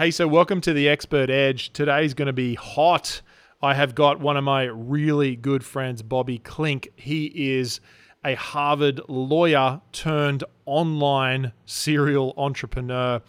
[0.00, 1.74] Hey, so welcome to the Expert Edge.
[1.74, 3.20] Today's going to be hot.
[3.60, 6.88] I have got one of my really good friends, Bobby Klink.
[6.96, 7.26] He
[7.58, 7.80] is
[8.24, 13.20] a Harvard lawyer turned online serial entrepreneur.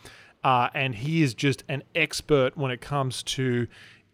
[0.45, 3.67] Uh, and he is just an expert when it comes to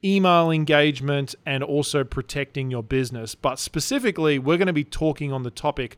[0.03, 3.35] email engagement and also protecting your business.
[3.35, 5.95] But specifically, we're going to be talking on the topic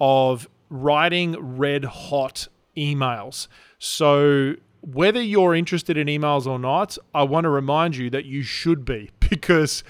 [0.00, 3.46] of writing red hot emails.
[3.78, 8.42] So, whether you're interested in emails or not, I want to remind you that you
[8.42, 9.84] should be because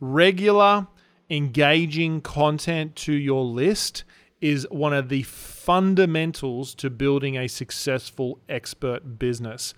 [0.00, 0.86] regular,
[1.30, 4.04] engaging content to your list
[4.40, 9.72] is one of the fundamentals to building a successful expert business.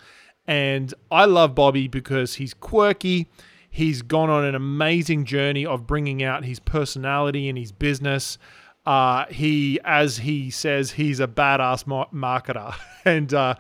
[0.47, 3.29] And I love Bobby because he's quirky.
[3.71, 8.39] He's gone on an amazing journey of bringing out his personality in his business.
[8.85, 12.75] Uh, he, as he says, he's a badass marketer.
[13.05, 13.55] and uh,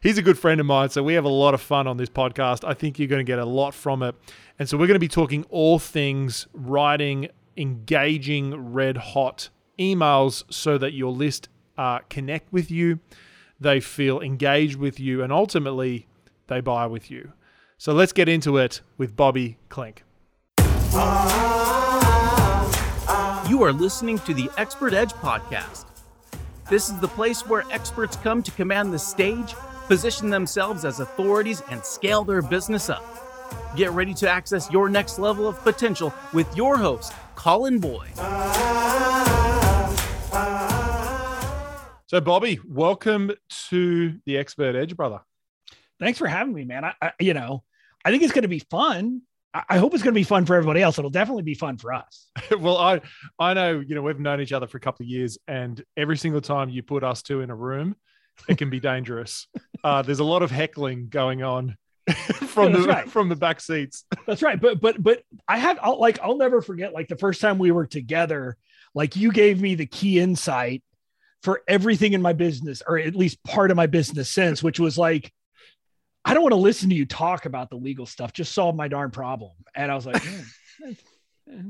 [0.00, 0.90] he's a good friend of mine.
[0.90, 2.66] So we have a lot of fun on this podcast.
[2.66, 4.14] I think you're going to get a lot from it.
[4.58, 10.78] And so we're going to be talking all things writing engaging, red hot emails so
[10.78, 13.00] that your list uh, connect with you,
[13.58, 16.06] they feel engaged with you, and ultimately
[16.46, 17.32] they buy with you.
[17.76, 20.04] So let's get into it with Bobby Klink.
[23.48, 25.86] You are listening to the Expert Edge podcast.
[26.68, 29.54] This is the place where experts come to command the stage,
[29.90, 33.04] position themselves as authorities, and scale their business up.
[33.74, 38.14] Get ready to access your next level of potential with your host, Colin Boyd.
[42.06, 43.32] So, Bobby, welcome
[43.68, 45.22] to the Expert Edge, brother.
[45.98, 46.84] Thanks for having me, man.
[46.84, 47.64] I, I you know,
[48.04, 49.22] I think it's going to be fun.
[49.52, 51.00] I, I hope it's going to be fun for everybody else.
[51.00, 52.28] It'll definitely be fun for us.
[52.60, 53.00] well, I,
[53.40, 56.16] I know, you know, we've known each other for a couple of years, and every
[56.16, 57.96] single time you put us two in a room,
[58.48, 59.46] it can be dangerous.
[59.82, 61.76] Uh, there's a lot of heckling going on
[62.34, 63.10] from yeah, the right.
[63.10, 64.04] from the back seats.
[64.26, 64.60] That's right.
[64.60, 67.70] But but but I have I'll, like I'll never forget like the first time we
[67.70, 68.56] were together.
[68.94, 70.82] Like you gave me the key insight
[71.42, 74.98] for everything in my business, or at least part of my business sense, which was
[74.98, 75.32] like,
[76.24, 78.32] I don't want to listen to you talk about the legal stuff.
[78.32, 79.52] Just solve my darn problem.
[79.74, 80.40] And I was like, hmm,
[80.82, 80.92] hmm,
[81.48, 81.68] hmm.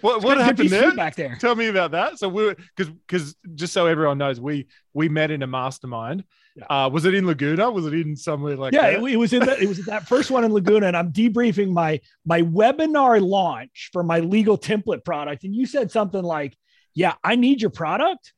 [0.00, 0.94] What what happened there?
[0.94, 1.36] Back there.
[1.40, 2.18] Tell me about that.
[2.18, 6.24] So we were because because just so everyone knows, we we met in a mastermind.
[6.54, 6.66] Yeah.
[6.66, 7.70] Uh, was it in Laguna?
[7.70, 10.30] Was it in somewhere like yeah, it, it, was in the, it was that first
[10.30, 15.44] one in Laguna, and I'm debriefing my my webinar launch for my legal template product.
[15.44, 16.56] And you said something like,
[16.94, 18.34] "Yeah, I need your product,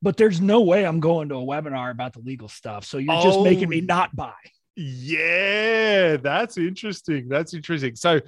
[0.00, 2.84] but there's no way I'm going to a webinar about the legal stuff.
[2.84, 4.32] So you're oh, just making me oh, not buy."
[4.74, 7.28] Yeah, that's interesting.
[7.28, 7.96] That's interesting.
[7.96, 8.20] So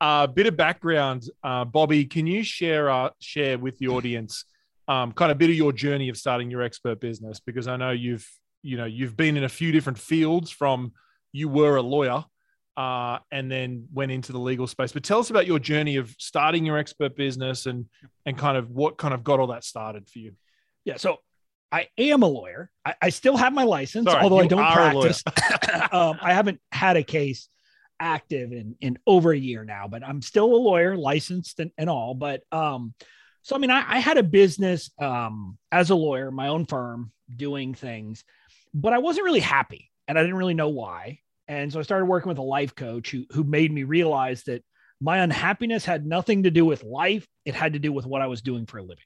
[0.00, 2.04] a uh, bit of background, uh, Bobby.
[2.04, 4.44] Can you share uh, share with the audience
[4.88, 7.40] um, kind of bit of your journey of starting your expert business?
[7.40, 8.28] Because I know you've
[8.62, 10.50] you know you've been in a few different fields.
[10.50, 10.92] From
[11.32, 12.24] you were a lawyer,
[12.76, 14.92] uh, and then went into the legal space.
[14.92, 17.86] But tell us about your journey of starting your expert business and
[18.26, 20.32] and kind of what kind of got all that started for you.
[20.84, 21.20] Yeah, so
[21.72, 22.70] I am a lawyer.
[22.84, 25.22] I, I still have my license, Sorry, although I don't practice.
[25.90, 27.48] um, I haven't had a case
[28.00, 31.88] active in in over a year now, but I'm still a lawyer, licensed and, and
[31.90, 32.14] all.
[32.14, 32.94] But um,
[33.42, 37.12] so I mean, I, I had a business um as a lawyer, my own firm,
[37.34, 38.24] doing things,
[38.74, 41.20] but I wasn't really happy, and I didn't really know why.
[41.48, 44.64] And so I started working with a life coach who who made me realize that
[45.00, 48.26] my unhappiness had nothing to do with life; it had to do with what I
[48.26, 49.04] was doing for a living.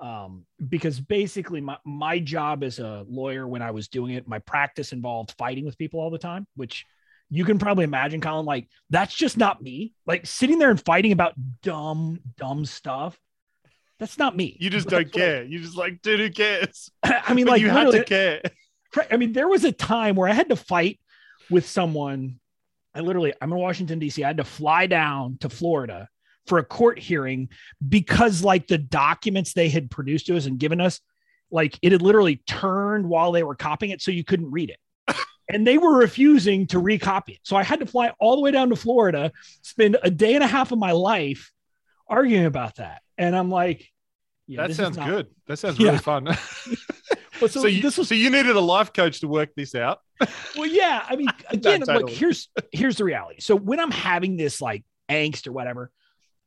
[0.00, 4.38] Um, because basically my, my job as a lawyer when I was doing it, my
[4.38, 6.86] practice involved fighting with people all the time, which
[7.30, 9.92] you can probably imagine, Colin, like that's just not me.
[10.06, 13.18] Like sitting there and fighting about dumb, dumb stuff.
[13.98, 14.56] That's not me.
[14.60, 15.44] You just don't care.
[15.44, 16.90] You just like, dude, who cares?
[17.02, 18.42] I mean, but like you had to care.
[19.10, 20.98] I mean, there was a time where I had to fight
[21.50, 22.40] with someone.
[22.94, 24.24] I literally, I'm in Washington, D.C.
[24.24, 26.08] I had to fly down to Florida
[26.46, 27.50] for a court hearing
[27.86, 31.00] because like the documents they had produced to us and given us,
[31.50, 34.78] like it had literally turned while they were copying it so you couldn't read it
[35.48, 37.40] and they were refusing to recopy it.
[37.42, 40.44] So I had to fly all the way down to Florida, spend a day and
[40.44, 41.52] a half of my life
[42.06, 43.02] arguing about that.
[43.16, 43.90] And I'm like,
[44.46, 45.08] yeah, that sounds not...
[45.08, 45.26] good.
[45.46, 45.98] That sounds really yeah.
[45.98, 46.26] fun.
[47.38, 47.94] so, so, you, was...
[48.08, 50.00] so you needed a life coach to work this out.
[50.56, 51.04] well, yeah.
[51.08, 52.04] I mean, again, totally.
[52.04, 53.40] like here's here's the reality.
[53.40, 55.90] So when I'm having this like angst or whatever,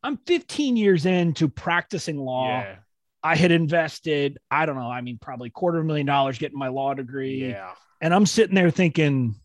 [0.03, 2.47] I'm 15 years into practicing law.
[2.47, 2.75] Yeah.
[3.23, 6.57] I had invested, I don't know, I mean, probably quarter of a million dollars getting
[6.57, 7.49] my law degree.
[7.49, 7.73] Yeah.
[8.01, 9.35] And I'm sitting there thinking,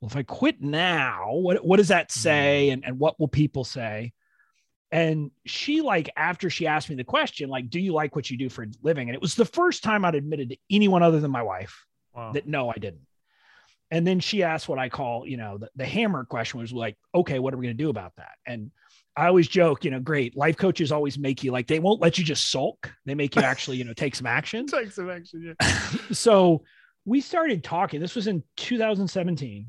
[0.00, 2.68] well, if I quit now, what, what does that say?
[2.68, 2.72] Mm.
[2.72, 4.12] And, and what will people say?
[4.90, 8.38] And she, like, after she asked me the question, like, do you like what you
[8.38, 9.08] do for a living?
[9.08, 11.84] And it was the first time I'd admitted to anyone other than my wife
[12.14, 12.32] wow.
[12.32, 13.06] that no, I didn't.
[13.90, 16.96] And then she asked what I call, you know, the, the hammer question was like,
[17.14, 18.32] okay, what are we going to do about that?
[18.46, 18.70] And
[19.16, 22.18] I always joke, you know, great life coaches always make you like they won't let
[22.18, 22.92] you just sulk.
[23.04, 24.66] They make you actually, you know, take some action.
[24.66, 25.54] take some action.
[25.60, 25.68] Yeah.
[26.12, 26.62] so
[27.04, 28.00] we started talking.
[28.00, 29.66] This was in 2017.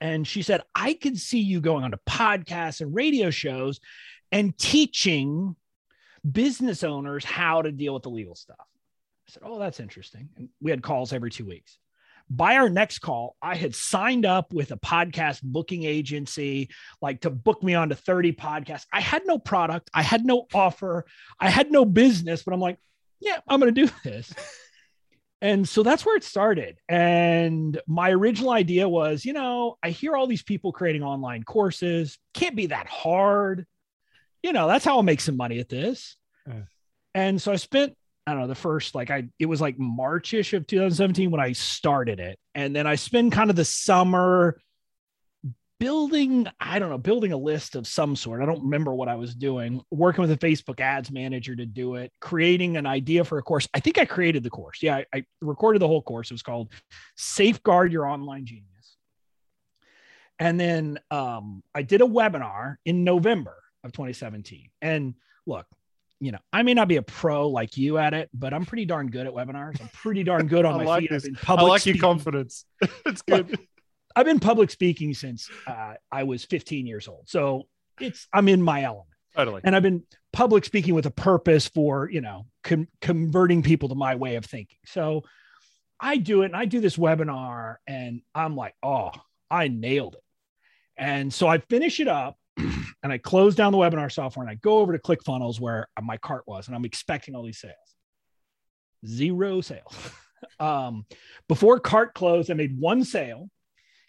[0.00, 3.78] And she said, I could see you going on to podcasts and radio shows
[4.32, 5.54] and teaching
[6.30, 8.56] business owners how to deal with the legal stuff.
[8.60, 10.28] I said, Oh, that's interesting.
[10.36, 11.78] And we had calls every two weeks.
[12.28, 17.30] By our next call, I had signed up with a podcast booking agency, like to
[17.30, 18.86] book me on to 30 podcasts.
[18.92, 21.04] I had no product, I had no offer,
[21.38, 22.78] I had no business, but I'm like,
[23.20, 24.32] yeah, I'm going to do this.
[25.42, 26.78] And so that's where it started.
[26.88, 32.16] And my original idea was, you know, I hear all these people creating online courses,
[32.32, 33.66] can't be that hard.
[34.44, 36.16] You know, that's how I'll make some money at this.
[37.12, 40.54] And so I spent, I don't know, the first like I, it was like Marchish
[40.54, 42.38] of 2017 when I started it.
[42.54, 44.60] And then I spent kind of the summer
[45.82, 48.40] building, I don't know, building a list of some sort.
[48.40, 51.96] I don't remember what I was doing, working with a Facebook ads manager to do
[51.96, 53.68] it, creating an idea for a course.
[53.74, 54.80] I think I created the course.
[54.80, 56.30] Yeah, I, I recorded the whole course.
[56.30, 56.72] It was called
[57.16, 58.96] Safeguard Your Online Genius.
[60.38, 64.70] And then um, I did a webinar in November of 2017.
[64.82, 65.14] And
[65.46, 65.66] look,
[66.20, 68.84] you know, I may not be a pro like you at it, but I'm pretty
[68.84, 69.80] darn good at webinars.
[69.80, 71.36] I'm pretty darn good on my like feet.
[71.48, 71.98] I like speaking.
[71.98, 72.66] your confidence.
[73.04, 73.50] it's good.
[73.50, 73.60] Look,
[74.14, 77.28] I've been public speaking since uh, I was 15 years old.
[77.28, 77.64] So
[78.00, 79.08] it's, I'm in my element.
[79.34, 79.62] Totally.
[79.64, 83.94] And I've been public speaking with a purpose for, you know, com- converting people to
[83.94, 84.78] my way of thinking.
[84.84, 85.22] So
[85.98, 89.10] I do it and I do this webinar and I'm like, oh,
[89.50, 90.22] I nailed it.
[90.96, 94.56] And so I finish it up and I close down the webinar software and I
[94.56, 97.74] go over to ClickFunnels where my cart was and I'm expecting all these sales.
[99.06, 99.94] Zero sales.
[100.60, 101.06] um,
[101.48, 103.48] before cart closed, I made one sale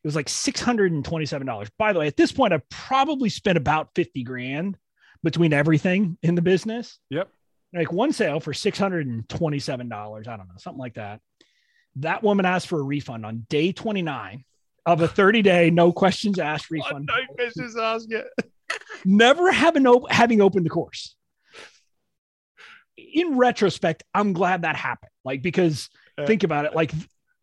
[0.04, 1.70] it was like $627.
[1.78, 4.78] By the way, at this point, I've probably spent about 50 grand
[5.24, 7.00] between everything in the business.
[7.10, 7.30] Yep.
[7.74, 10.28] Like one sale for $627.
[10.28, 11.22] I don't know, something like that.
[11.98, 14.44] That woman asked for a refund on day 29
[14.86, 17.08] of a 30 day, no questions asked refund.
[17.08, 18.26] no questions asked yet.
[19.06, 21.16] Never having, op- having opened the course.
[22.98, 25.12] In retrospect, I'm glad that happened.
[25.24, 25.90] Like, because
[26.26, 26.92] think about it, like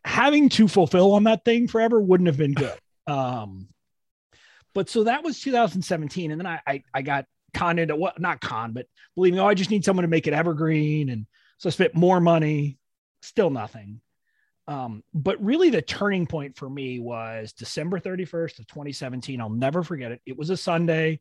[0.05, 2.79] having to fulfill on that thing forever wouldn't have been good.
[3.07, 3.69] Um,
[4.75, 8.41] but so that was 2017, and then I I, I got con into what not
[8.41, 11.27] con, but believing oh I just need someone to make it evergreen, and
[11.59, 12.79] so I spent more money,
[13.23, 14.01] still nothing.
[14.69, 19.41] Um, but really the turning point for me was December 31st of 2017.
[19.41, 20.21] I'll never forget it.
[20.25, 21.21] It was a Sunday.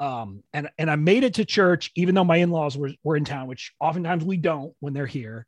[0.00, 3.24] Um, and, and I made it to church, even though my in-laws were, were in
[3.24, 5.46] town, which oftentimes we don't when they're here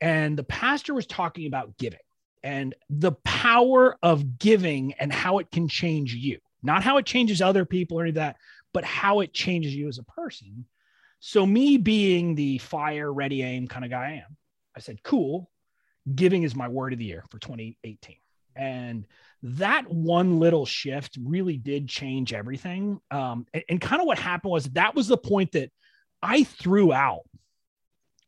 [0.00, 2.00] and the pastor was talking about giving
[2.42, 7.42] and the power of giving and how it can change you, not how it changes
[7.42, 8.36] other people or any of that,
[8.72, 10.64] but how it changes you as a person.
[11.20, 14.36] So, me being the fire, ready, aim kind of guy I am,
[14.74, 15.50] I said, cool,
[16.14, 18.16] giving is my word of the year for 2018.
[18.56, 19.06] And
[19.42, 23.00] that one little shift really did change everything.
[23.10, 25.70] Um, and, and kind of what happened was that was the point that
[26.22, 27.22] I threw out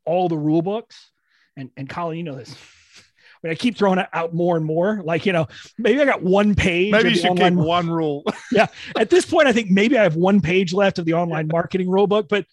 [0.04, 1.12] all the rule books
[1.56, 2.54] and and Colin, you know this.
[2.54, 5.02] I mean, I keep throwing it out more and more.
[5.02, 6.92] Like, you know, maybe I got one page.
[6.92, 7.56] Maybe you should online...
[7.56, 8.24] keep one rule.
[8.52, 8.68] yeah.
[8.96, 11.90] At this point, I think maybe I have one page left of the online marketing
[11.90, 12.46] rule book, but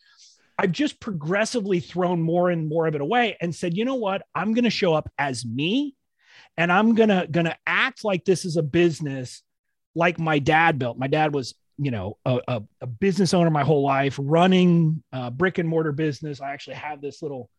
[0.58, 4.24] I've just progressively thrown more and more of it away and said, you know what?
[4.34, 5.96] I'm going to show up as me
[6.58, 9.44] and I'm going to, going to act like this is a business
[9.96, 10.98] like my dad built.
[10.98, 15.30] My dad was, you know, a, a, a business owner my whole life running a
[15.32, 16.42] brick and mortar business.
[16.42, 17.50] I actually have this little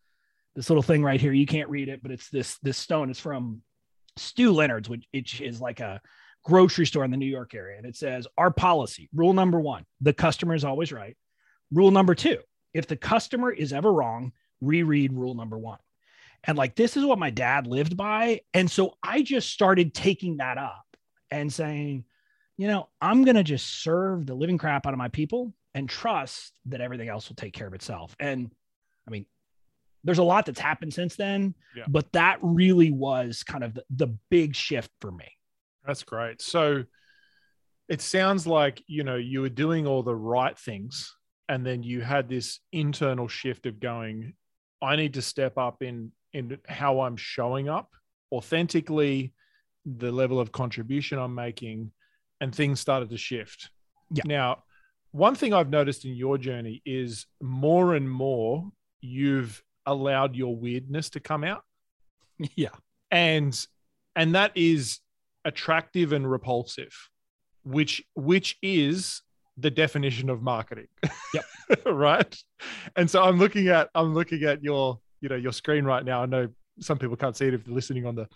[0.55, 1.33] this little thing right here.
[1.33, 3.09] You can't read it, but it's this this stone.
[3.09, 3.61] It's from
[4.17, 6.01] Stew Leonard's, which, which is like a
[6.43, 7.77] grocery store in the New York area.
[7.77, 11.15] And it says our policy, rule number one, the customer is always right.
[11.71, 12.39] Rule number two,
[12.73, 15.79] if the customer is ever wrong, reread rule number one.
[16.43, 18.41] And like this is what my dad lived by.
[18.53, 20.85] And so I just started taking that up
[21.29, 22.05] and saying,
[22.57, 25.87] you know, I'm going to just serve the living crap out of my people and
[25.87, 28.15] trust that everything else will take care of itself.
[28.19, 28.51] And
[29.07, 29.25] I mean,
[30.03, 31.83] there's a lot that's happened since then, yeah.
[31.87, 35.27] but that really was kind of the, the big shift for me.
[35.85, 36.41] That's great.
[36.41, 36.83] So
[37.87, 41.15] it sounds like, you know, you were doing all the right things
[41.49, 44.33] and then you had this internal shift of going,
[44.81, 47.89] I need to step up in in how I'm showing up
[48.31, 49.33] authentically,
[49.85, 51.91] the level of contribution I'm making,
[52.39, 53.69] and things started to shift.
[54.11, 54.23] Yeah.
[54.25, 54.63] Now,
[55.11, 61.09] one thing I've noticed in your journey is more and more you've allowed your weirdness
[61.11, 61.63] to come out.
[62.55, 62.69] Yeah.
[63.11, 63.55] And
[64.15, 64.99] and that is
[65.45, 66.91] attractive and repulsive,
[67.63, 69.21] which which is
[69.57, 70.87] the definition of marketing.
[71.33, 71.45] Yep.
[71.85, 72.37] right.
[72.97, 76.23] And so I'm looking at I'm looking at your you know your screen right now.
[76.23, 78.27] I know some people can't see it if they're listening on the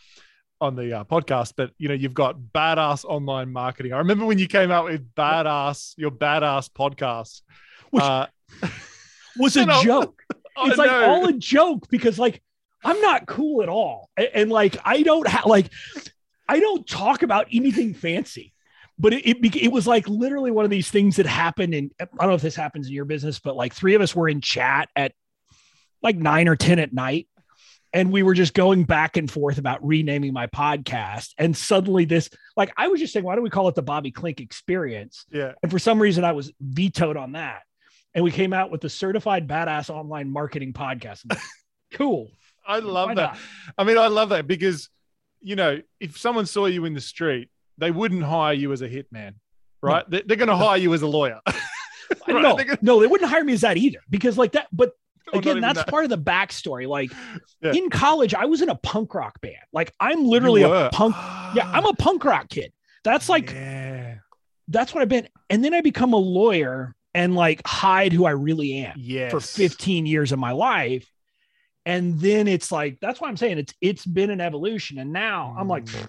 [0.61, 3.91] on the uh, podcast, but you know you've got badass online marketing.
[3.91, 7.41] I remember when you came out with badass your badass podcast,
[7.89, 8.27] which uh,
[9.37, 10.21] was a joke.
[10.55, 12.41] Oh, it's like all a joke because like
[12.83, 15.69] I'm not cool at all, and, and like I don't have like
[16.47, 18.53] I don't talk about anything fancy.
[18.97, 21.74] But it, it, it was like literally one of these things that happened.
[21.74, 24.15] And I don't know if this happens in your business, but like three of us
[24.15, 25.12] were in chat at
[26.01, 27.27] like nine or 10 at night
[27.95, 32.29] and we were just going back and forth about renaming my podcast and suddenly this
[32.55, 35.53] like i was just saying why don't we call it the bobby klink experience yeah
[35.63, 37.63] and for some reason i was vetoed on that
[38.15, 41.39] and we came out with the certified badass online marketing podcast like,
[41.93, 42.31] cool
[42.65, 43.39] i love why that not?
[43.77, 44.89] i mean i love that because
[45.41, 48.89] you know if someone saw you in the street they wouldn't hire you as a
[48.89, 49.36] hitman
[49.84, 50.19] right no.
[50.25, 51.39] they're, going to hire you as a lawyer
[52.27, 52.41] right?
[52.41, 52.77] no, gonna...
[52.81, 54.67] no, they wouldn't hire me as that either because like that.
[54.72, 54.93] But
[55.34, 55.88] again, that's that.
[55.88, 56.88] part of the backstory.
[56.88, 57.12] Like
[57.62, 57.74] yeah.
[57.74, 59.55] in college, I was in a punk rock band.
[59.74, 61.15] Like I'm literally a punk.
[61.55, 62.72] yeah, I'm a punk rock kid.
[63.03, 64.15] That's like, yeah.
[64.67, 65.27] that's what I've been.
[65.50, 69.31] And then I become a lawyer and like hide who I really am yes.
[69.31, 71.10] for 15 years of my life.
[71.86, 75.00] And then it's like, that's why I'm saying it's, it's been an evolution.
[75.00, 75.62] And now mm.
[75.62, 76.07] I'm like, mm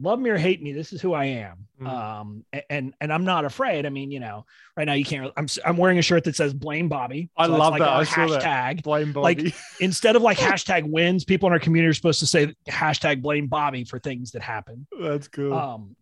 [0.00, 1.88] love me or hate me this is who i am mm.
[1.88, 4.44] um and and i'm not afraid i mean you know
[4.76, 7.46] right now you can't i'm i'm wearing a shirt that says blame bobby so i
[7.46, 8.40] love like that I hashtag
[8.76, 8.82] that.
[8.84, 12.26] blame bobby like instead of like hashtag wins people in our community are supposed to
[12.26, 15.96] say hashtag blame bobby for things that happen that's cool um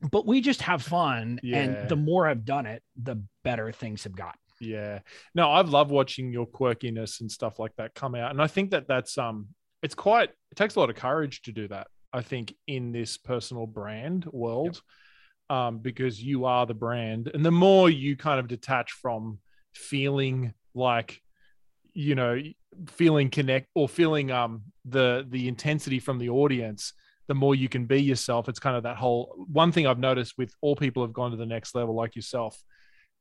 [0.00, 1.58] but we just have fun yeah.
[1.58, 4.98] and the more i've done it the better things have got yeah
[5.34, 8.70] no i've loved watching your quirkiness and stuff like that come out and i think
[8.70, 9.46] that that's um
[9.82, 13.16] it's quite it takes a lot of courage to do that I think, in this
[13.16, 14.80] personal brand world,
[15.50, 15.56] yep.
[15.56, 17.30] um, because you are the brand.
[17.32, 19.38] And the more you kind of detach from
[19.74, 21.20] feeling like,
[21.92, 22.40] you know,
[22.88, 26.92] feeling connect or feeling um the the intensity from the audience,
[27.28, 28.48] the more you can be yourself.
[28.48, 31.36] It's kind of that whole one thing I've noticed with all people have gone to
[31.36, 32.60] the next level, like yourself,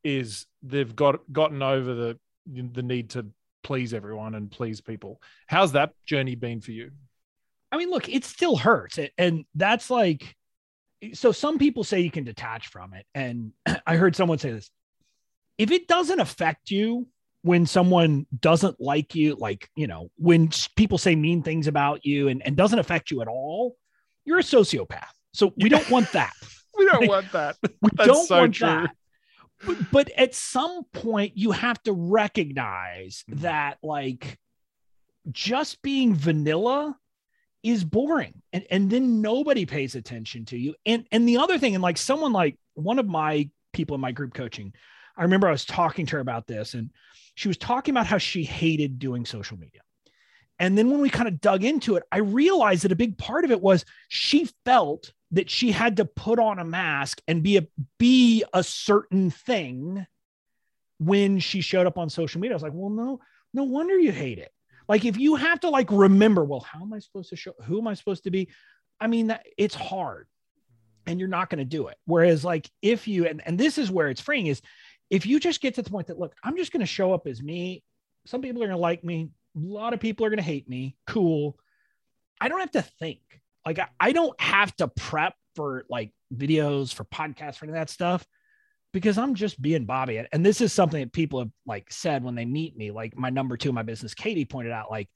[0.04, 3.28] is they've got gotten over the the need to
[3.64, 5.22] please everyone and please people.
[5.46, 6.92] How's that journey been for you?
[7.72, 8.98] I mean, look, it still hurts.
[9.18, 10.36] And that's like,
[11.14, 13.06] so some people say you can detach from it.
[13.14, 13.52] And
[13.86, 14.72] I heard someone say this
[15.58, 17.08] if it doesn't affect you
[17.42, 22.28] when someone doesn't like you, like, you know, when people say mean things about you
[22.28, 23.76] and, and doesn't affect you at all,
[24.28, 25.08] you're a sociopath.
[25.34, 26.34] So we don't want that.
[26.78, 27.56] we don't want that.
[27.64, 28.68] We That's don't so want true.
[28.68, 28.92] that.
[29.66, 33.42] But, but at some point, you have to recognize mm-hmm.
[33.42, 34.38] that, like,
[35.32, 36.96] just being vanilla
[37.64, 41.74] is boring and, and then nobody pays attention to you and and the other thing
[41.74, 44.72] and like someone like one of my people in my group coaching
[45.18, 46.92] i remember i was talking to her about this and
[47.36, 49.82] she was talking about how she hated doing social media
[50.60, 53.46] and then when we kind of dug into it i realized that a big part
[53.46, 57.58] of it was she felt that she had to put on a mask and be
[57.58, 60.06] a be a certain thing
[61.00, 63.20] when she showed up on social media i was like well no
[63.54, 64.52] no wonder you hate it
[64.88, 67.80] like if you have to like remember, well, how am I supposed to show who
[67.80, 68.50] am I supposed to be?
[69.00, 70.28] I mean, that it's hard
[71.06, 71.98] and you're not going to do it.
[72.06, 74.62] Whereas like if you and, and this is where it's freeing is
[75.10, 77.28] if you just get to the point that look, I'm just going to show up
[77.28, 77.84] as me.
[78.26, 79.30] Some people are going to like me.
[79.56, 80.98] A lot of people are going to hate me.
[81.08, 81.58] Cool.
[82.40, 83.20] I don't have to think.
[83.66, 87.80] Like I, I don't have to prep for like videos, for podcasts, for any of
[87.80, 88.26] that stuff
[88.94, 90.24] because I'm just being Bobby.
[90.32, 93.30] And this is something that people have like said when they meet me, like my
[93.30, 95.10] number two in my business, Katie pointed out, like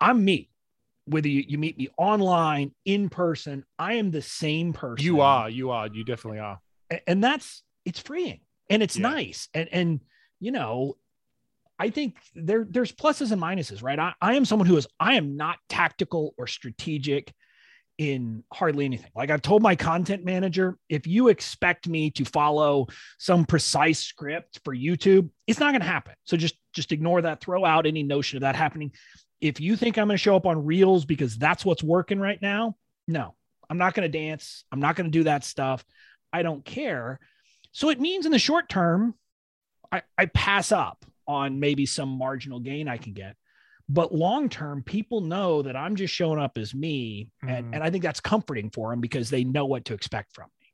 [0.00, 0.50] I'm me.
[1.04, 5.04] Whether you, you meet me online, in person, I am the same person.
[5.04, 6.58] You are, you are, you definitely are.
[6.90, 9.08] And, and that's it's freeing and it's yeah.
[9.08, 9.48] nice.
[9.54, 10.00] And and
[10.40, 10.96] you know,
[11.78, 13.98] I think there there's pluses and minuses, right?
[13.98, 17.32] I, I am someone who is I am not tactical or strategic
[17.98, 19.10] in hardly anything.
[19.14, 22.86] Like I've told my content manager, if you expect me to follow
[23.18, 26.14] some precise script for YouTube, it's not going to happen.
[26.24, 27.40] So just just ignore that.
[27.40, 28.92] Throw out any notion of that happening.
[29.40, 32.40] If you think I'm going to show up on Reels because that's what's working right
[32.40, 33.34] now, no.
[33.68, 34.64] I'm not going to dance.
[34.70, 35.84] I'm not going to do that stuff.
[36.32, 37.18] I don't care.
[37.72, 39.14] So it means in the short term,
[39.90, 43.36] I, I pass up on maybe some marginal gain I can get.
[43.88, 47.56] But long term people know that i'm just showing up as me mm.
[47.56, 50.48] and, and i think that's comforting for them because they know what to expect from
[50.60, 50.66] me.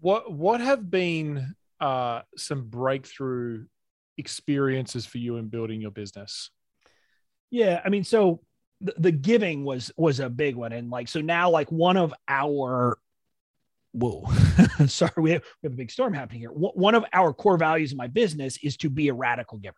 [0.00, 3.66] What what have been uh, some breakthrough
[4.18, 6.50] experiences for you in building your business?
[7.50, 8.40] Yeah i mean so
[8.80, 10.72] the, the giving was was a big one.
[10.72, 12.98] And like so now like one of our
[13.92, 14.26] whoa.
[14.86, 16.50] Sorry we have, we have a big storm happening here.
[16.50, 19.76] One of our core values in my business is to be a radical giver.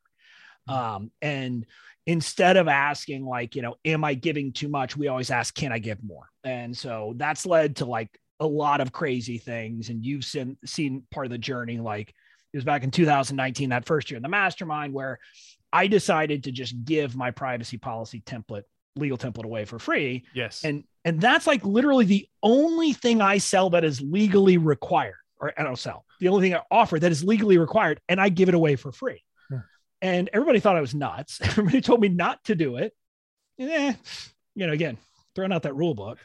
[0.69, 0.75] Mm.
[0.75, 1.67] um, and
[2.07, 4.97] instead of asking like you know am i giving too much?
[4.97, 6.29] We always ask can i give more?
[6.45, 9.89] And so that's led to like a lot of crazy things.
[9.89, 12.15] And you've seen seen part of the journey like
[12.53, 15.19] it was back in 2019 that first year in the mastermind where
[15.73, 18.65] i decided to just give my privacy policy template
[18.97, 23.39] legal template away for free yes and and that's like literally the only thing i
[23.39, 27.11] sell that is legally required or i don't sell the only thing i offer that
[27.11, 29.23] is legally required and i give it away for free
[30.03, 31.39] and everybody thought I was nuts.
[31.43, 32.93] Everybody told me not to do it.
[33.57, 33.95] Yeah,
[34.55, 34.99] you know, again,
[35.35, 36.19] throwing out that rule book.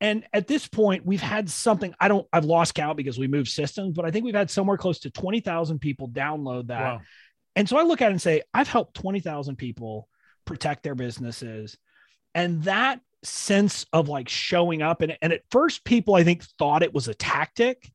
[0.00, 3.48] And at this point, we've had something I don't, I've lost count because we moved
[3.48, 6.80] systems, but I think we've had somewhere close to 20,000 people download that.
[6.80, 7.00] Wow.
[7.54, 10.08] And so I look at it and say, I've helped 20,000 people
[10.44, 11.78] protect their businesses.
[12.36, 16.82] And that sense of like showing up, and, and at first, people I think thought
[16.82, 17.90] it was a tactic.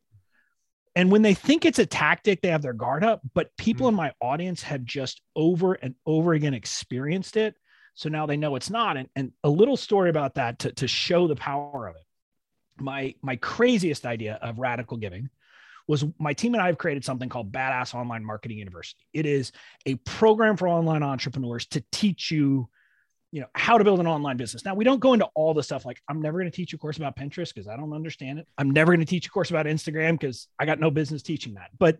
[0.96, 3.22] And when they think it's a tactic, they have their guard up.
[3.36, 4.00] But people mm-hmm.
[4.00, 7.56] in my audience have just over and over again experienced it.
[7.94, 8.98] So now they know it's not.
[8.98, 12.04] And, and a little story about that to, to show the power of it.
[12.82, 15.30] My my craziest idea of radical giving
[15.88, 19.06] was my team and I have created something called Badass Online Marketing University.
[19.14, 19.52] It is
[19.86, 22.70] a program for online entrepreneurs to teach you
[23.32, 24.66] you know how to build an online business.
[24.66, 26.78] Now we don't go into all the stuff like i'm never going to teach a
[26.78, 28.48] course about pinterest because i don't understand it.
[28.58, 31.56] I'm never going to teach a course about instagram because i got no business teaching
[31.56, 31.72] that.
[31.78, 32.00] But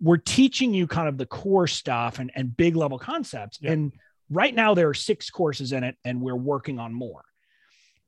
[0.00, 3.58] we're teaching you kind of the core stuff and, and big level concepts.
[3.60, 3.72] Yeah.
[3.72, 3.92] and
[4.30, 7.22] right now there are six courses in it and we're working on more.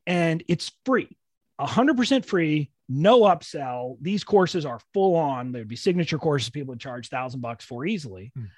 [0.06, 1.16] And it's free
[1.61, 3.97] 100% free no upsell.
[4.02, 5.52] These courses are full on.
[5.52, 8.33] There'd be signature courses people would charge thousand bucks for easily.
[8.38, 8.49] Mm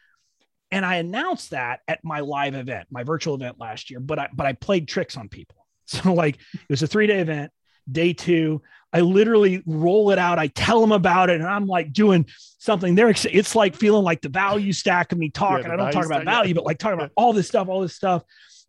[0.77, 4.29] and I announced that at my live event, my virtual event last year, but I
[4.35, 5.57] but I played tricks on people.
[5.89, 7.53] So like it was a three-day event,
[7.91, 8.61] day two.
[8.93, 10.37] I literally roll it out.
[10.37, 12.27] I tell them about it, and I'm like doing
[12.59, 12.97] something.
[12.97, 15.69] There, it's like feeling like the value stack of me talking.
[15.69, 16.55] Yeah, I don't talk about value, yeah.
[16.55, 18.25] but like talking about all this stuff, all this stuff.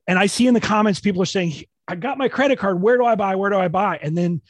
[0.06, 2.80] And I see in the comments people are saying, "I got my credit card.
[2.80, 3.36] Where do I buy?
[3.36, 4.42] Where do I buy?" And then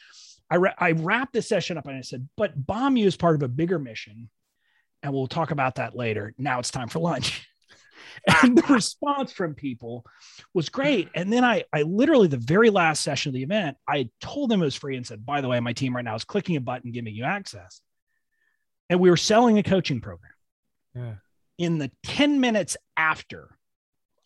[0.50, 3.34] I ra- I wrapped the session up and I said, "But Bomb You is part
[3.34, 4.28] of a bigger mission
[5.02, 6.34] and we'll talk about that later.
[6.38, 7.47] Now it's time for lunch.
[8.42, 10.04] and the response from people
[10.54, 11.08] was great.
[11.14, 14.62] And then I, I literally the very last session of the event, I told them
[14.62, 16.60] it was free and said, by the way, my team right now is clicking a
[16.60, 17.80] button, giving you access.
[18.90, 20.32] And we were selling a coaching program.
[20.94, 21.14] Yeah.
[21.58, 23.58] In the 10 minutes after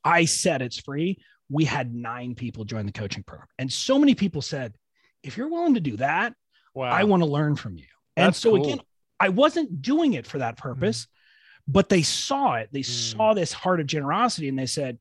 [0.05, 3.49] I said it's free, we had nine people join the coaching program.
[3.59, 4.75] And so many people said,
[5.23, 6.35] if you're willing to do that,
[6.75, 6.91] wow.
[6.91, 7.87] I want to learn from you.
[8.17, 8.65] That's and so cool.
[8.65, 8.81] again,
[9.21, 11.09] I wasn't doing it for that purpose, mm.
[11.69, 12.69] But they saw it.
[12.73, 13.17] They mm.
[13.17, 14.99] saw this heart of generosity and they said,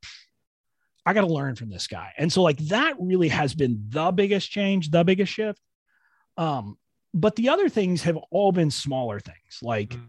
[1.05, 2.13] I got to learn from this guy.
[2.17, 5.59] And so, like, that really has been the biggest change, the biggest shift.
[6.37, 6.77] Um,
[7.13, 9.59] but the other things have all been smaller things.
[9.61, 10.05] Like, mm.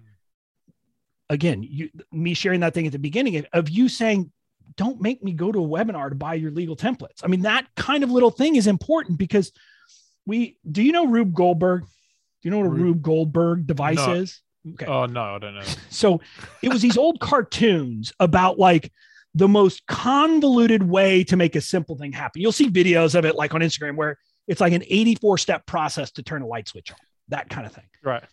[1.30, 4.30] again, you, me sharing that thing at the beginning of, of you saying,
[4.76, 7.22] don't make me go to a webinar to buy your legal templates.
[7.22, 9.52] I mean, that kind of little thing is important because
[10.26, 11.82] we do you know Rube Goldberg?
[11.82, 11.88] Do
[12.42, 14.14] you know what a Rube Goldberg device no.
[14.14, 14.40] is?
[14.70, 14.86] Okay.
[14.86, 15.62] Oh no, I don't know.
[15.90, 16.20] so
[16.62, 18.92] it was these old cartoons about like
[19.34, 22.42] the most convoluted way to make a simple thing happen.
[22.42, 26.10] You'll see videos of it like on Instagram where it's like an 84 step process
[26.12, 26.98] to turn a light switch on,
[27.28, 27.84] that kind of thing.
[28.02, 28.24] Right.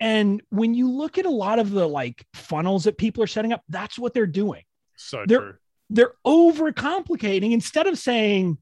[0.00, 3.52] And when you look at a lot of the like funnels that people are setting
[3.52, 4.62] up, that's what they're doing.
[4.96, 5.54] So they're, true.
[5.90, 8.58] They're overcomplicating instead of saying,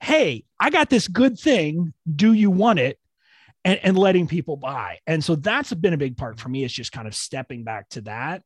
[0.00, 1.92] Hey, I got this good thing.
[2.12, 2.98] Do you want it?
[3.64, 4.98] And, and letting people buy.
[5.06, 7.88] And so that's been a big part for me is just kind of stepping back
[7.90, 8.42] to that.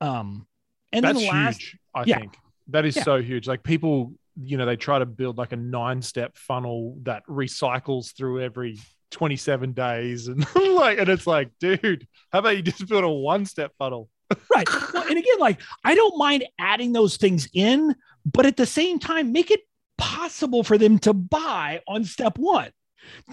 [0.00, 0.46] Um,
[0.92, 2.18] and that's then the last, huge, I yeah.
[2.20, 2.36] think
[2.68, 3.02] that is yeah.
[3.02, 3.46] so huge.
[3.46, 8.16] Like people, you know, they try to build like a nine step funnel that recycles
[8.16, 8.78] through every
[9.10, 10.28] 27 days.
[10.28, 14.08] And like, and it's like, dude, how about you just build a one step funnel?
[14.54, 14.68] right.
[14.92, 18.98] Well, and again, like I don't mind adding those things in, but at the same
[18.98, 19.60] time, make it
[19.98, 22.70] possible for them to buy on step one.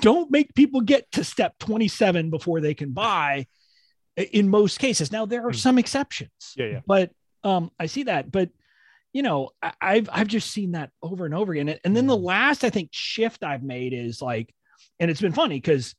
[0.02, 3.48] Don't make people get to step 27 before they can buy
[4.18, 5.12] in most cases.
[5.12, 5.58] Now there are hmm.
[5.58, 6.32] some exceptions.
[6.56, 6.80] Yeah, yeah.
[6.86, 7.12] But
[7.44, 8.32] um, I see that.
[8.32, 8.50] But
[9.12, 11.78] you know, I, have I've just seen that over and over again.
[11.84, 12.26] And then the hmm.
[12.26, 14.54] last I think shift I've made is like,
[15.00, 15.96] and it's been funny because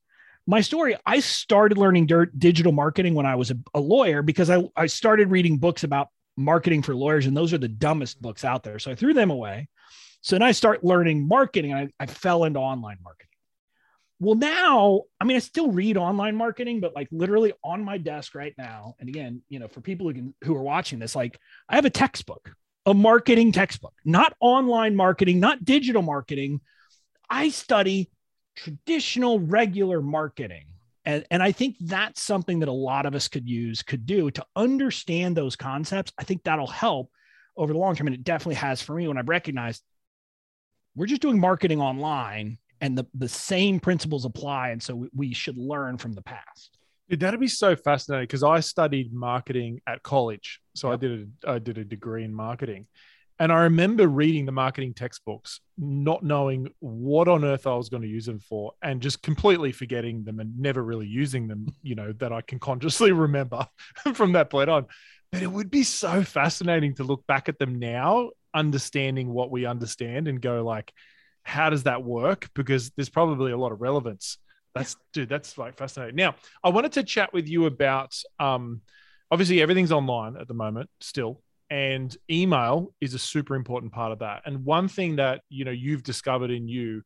[0.47, 4.69] my story, I started learning digital marketing when I was a, a, lawyer because I,
[4.77, 8.63] I started reading books about marketing for lawyers, and those are the dumbest books out
[8.63, 8.79] there.
[8.79, 9.69] So I threw them away.
[10.21, 13.29] So then I start learning marketing, and I, I fell into online marketing.
[14.25, 18.35] Well, now, I mean, I still read online marketing, but like literally on my desk
[18.35, 18.95] right now.
[18.99, 21.85] And again, you know, for people who can who are watching this, like I have
[21.85, 22.55] a textbook
[22.87, 26.61] a marketing textbook, not online marketing, not digital marketing.
[27.31, 28.11] I study
[28.57, 30.67] traditional, regular marketing.
[31.07, 34.31] And, and I think that's something that a lot of us could use, could do
[34.31, 36.13] to understand those concepts.
[36.19, 37.11] I think that'll help
[37.57, 38.07] over the long term.
[38.07, 39.83] And it definitely has for me when I've recognized
[40.95, 44.69] we're just doing marketing online and the, the same principles apply.
[44.69, 46.77] And so we, we should learn from the past.
[47.09, 50.61] Dude, that'd be so fascinating because I studied marketing at college.
[50.75, 50.99] So yep.
[50.99, 52.87] I did a I did a degree in marketing.
[53.39, 58.03] And I remember reading the marketing textbooks, not knowing what on earth I was going
[58.03, 61.95] to use them for, and just completely forgetting them and never really using them, you
[61.95, 63.67] know, that I can consciously remember
[64.15, 64.87] from that point on.
[65.33, 69.65] But it would be so fascinating to look back at them now, understanding what we
[69.65, 70.93] understand and go like,
[71.45, 72.51] how does that work?
[72.55, 74.39] Because there's probably a lot of relevance.
[74.75, 76.17] That's dude, that's like fascinating.
[76.17, 78.81] Now, I wanted to chat with you about um
[79.31, 84.19] obviously everything's online at the moment still and email is a super important part of
[84.19, 87.03] that and one thing that you know you've discovered in you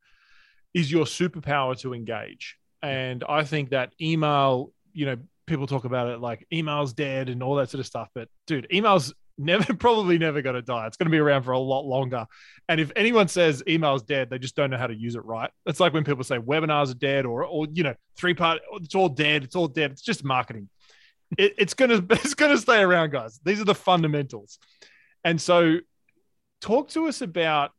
[0.74, 6.09] is your superpower to engage and i think that email you know people talk about
[6.09, 10.18] it like email's dead and all that sort of stuff but dude email's never probably
[10.18, 10.87] never going to die.
[10.87, 12.27] It's going to be around for a lot longer.
[12.68, 15.51] And if anyone says email's dead they just don't know how to use it right.
[15.66, 18.94] It's like when people say webinars are dead or or you know three part it's
[18.94, 19.92] all dead it's all dead.
[19.92, 20.68] It's just marketing.
[21.37, 23.40] It, it's gonna it's gonna stay around, guys.
[23.44, 24.59] These are the fundamentals.
[25.24, 25.79] And so,
[26.61, 27.72] talk to us about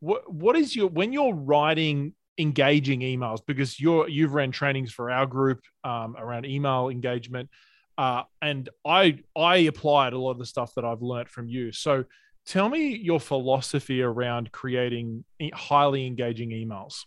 [0.00, 5.10] what what is your when you're writing engaging emails because you're you've ran trainings for
[5.10, 7.50] our group um, around email engagement,
[7.98, 11.72] uh, and I I applied a lot of the stuff that I've learned from you.
[11.72, 12.04] So
[12.46, 17.04] tell me your philosophy around creating highly engaging emails.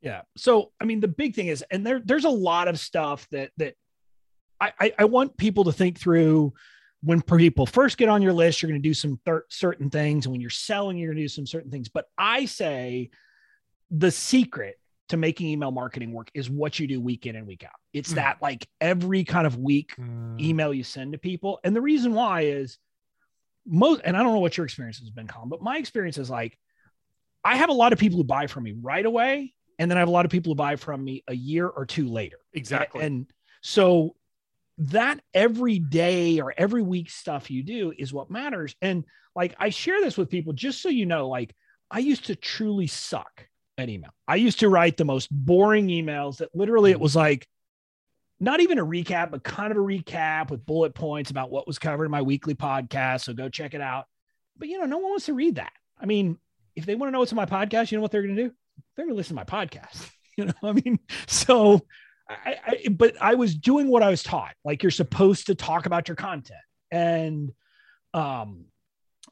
[0.00, 0.22] Yeah.
[0.36, 3.50] So I mean, the big thing is, and there there's a lot of stuff that
[3.56, 3.74] that
[4.60, 6.54] I, I want people to think through
[7.02, 10.24] when people first get on your list, you're going to do some thir- certain things.
[10.24, 11.88] And when you're selling, you're going to do some certain things.
[11.88, 13.10] But I say
[13.90, 17.64] the secret to making email marketing work is what you do week in and week
[17.64, 17.78] out.
[17.92, 18.16] It's mm.
[18.16, 20.40] that like every kind of week mm.
[20.40, 21.60] email you send to people.
[21.62, 22.78] And the reason why is
[23.64, 26.30] most, and I don't know what your experience has been, Colin, but my experience is
[26.30, 26.58] like
[27.44, 29.54] I have a lot of people who buy from me right away.
[29.78, 31.86] And then I have a lot of people who buy from me a year or
[31.86, 32.38] two later.
[32.52, 33.04] Exactly.
[33.04, 33.26] And
[33.60, 34.16] so
[34.78, 38.74] that every day or every week stuff you do is what matters.
[38.82, 41.54] And like I share this with people just so you know, like
[41.90, 43.46] I used to truly suck
[43.78, 44.10] at email.
[44.26, 47.46] I used to write the most boring emails that literally it was like
[48.38, 51.78] not even a recap, but kind of a recap with bullet points about what was
[51.78, 53.22] covered in my weekly podcast.
[53.22, 54.06] So go check it out.
[54.56, 55.72] But you know, no one wants to read that.
[55.98, 56.38] I mean,
[56.74, 58.44] if they want to know what's in my podcast, you know what they're going to
[58.44, 58.52] do?
[58.94, 60.10] They're going to listen to my podcast.
[60.38, 61.80] You know, I mean, so
[62.28, 64.52] I, I, but I was doing what I was taught.
[64.66, 66.60] Like you're supposed to talk about your content,
[66.90, 67.52] and
[68.12, 68.66] um,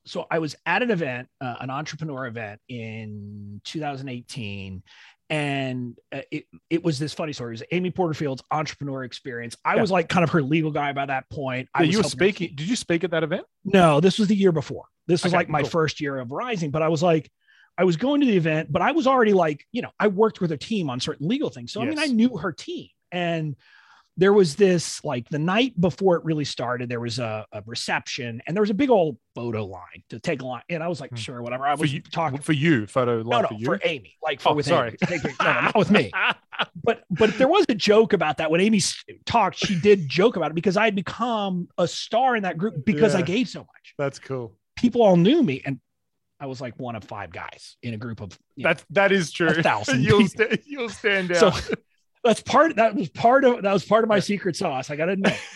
[0.07, 4.83] so I was at an event, uh, an entrepreneur event in 2018,
[5.31, 7.51] and uh, it it was this funny story.
[7.51, 9.57] It was Amy Porterfield's entrepreneur experience.
[9.64, 9.81] I yeah.
[9.81, 11.69] was like kind of her legal guy by that point.
[11.75, 12.53] I you were speaking.
[12.55, 13.47] Did you speak at that event?
[13.64, 14.85] No, this was the year before.
[15.07, 15.71] This was okay, like my cool.
[15.71, 17.31] first year of Rising, but I was like
[17.77, 20.40] I was going to the event, but I was already like, you know, I worked
[20.40, 21.73] with her team on certain legal things.
[21.73, 21.87] So, yes.
[21.87, 22.88] I mean, I knew her team.
[23.11, 23.57] And
[24.16, 28.40] there was this like the night before it really started, there was a, a reception
[28.46, 30.62] and there was a big old photo line to take a line.
[30.68, 31.16] And I was like, hmm.
[31.16, 31.66] sure, whatever.
[31.66, 34.16] I was for you, talking for you, photo line no, no, for you, for Amy,
[34.22, 34.96] like for oh, with sorry.
[35.11, 35.20] Amy.
[35.40, 36.11] no, no, not with me.
[36.85, 38.81] But but there was a joke about that when Amy
[39.27, 39.57] talked.
[39.57, 43.14] She did joke about it because I had become a star in that group because
[43.14, 43.94] yeah, I gave so much.
[43.98, 44.57] That's cool.
[44.77, 45.81] People all knew me, and
[46.38, 49.33] I was like one of five guys in a group of that's know, that is
[49.33, 49.50] true.
[49.94, 51.55] you'll st- you'll stand out.
[51.55, 51.74] So
[52.25, 54.91] that's part that was part of that was part of my secret sauce.
[54.91, 55.39] I gotta admit.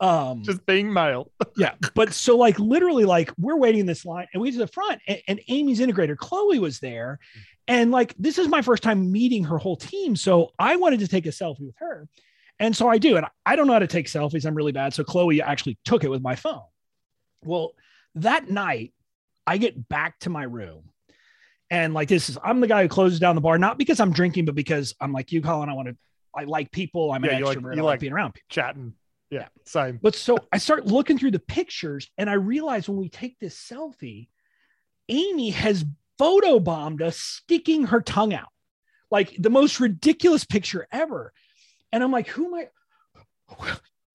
[0.00, 1.30] Um just being male.
[1.56, 1.74] yeah.
[1.94, 5.00] But so like literally like we're waiting in this line and we to the front
[5.06, 7.20] and, and Amy's integrator, Chloe was there.
[7.68, 10.16] And like this is my first time meeting her whole team.
[10.16, 12.08] So I wanted to take a selfie with her.
[12.58, 13.16] And so I do.
[13.16, 14.44] And I don't know how to take selfies.
[14.44, 14.92] I'm really bad.
[14.92, 16.62] So Chloe actually took it with my phone.
[17.44, 17.70] Well,
[18.16, 18.92] that night
[19.46, 20.91] I get back to my room
[21.72, 24.12] and like this is I'm the guy who closes down the bar, not because I'm
[24.12, 25.70] drinking, but because I'm like you, Colin.
[25.70, 25.96] I want to
[26.36, 27.10] I like people.
[27.10, 27.64] I'm yeah, an extrovert.
[27.64, 28.46] Like, I like, like being around people.
[28.50, 28.92] Chatting.
[29.30, 29.98] Yeah, same.
[30.02, 33.56] But so I start looking through the pictures and I realize when we take this
[33.56, 34.28] selfie,
[35.08, 35.86] Amy has
[36.20, 38.50] photobombed us sticking her tongue out.
[39.10, 41.32] Like the most ridiculous picture ever.
[41.90, 42.68] And I'm like, who am I?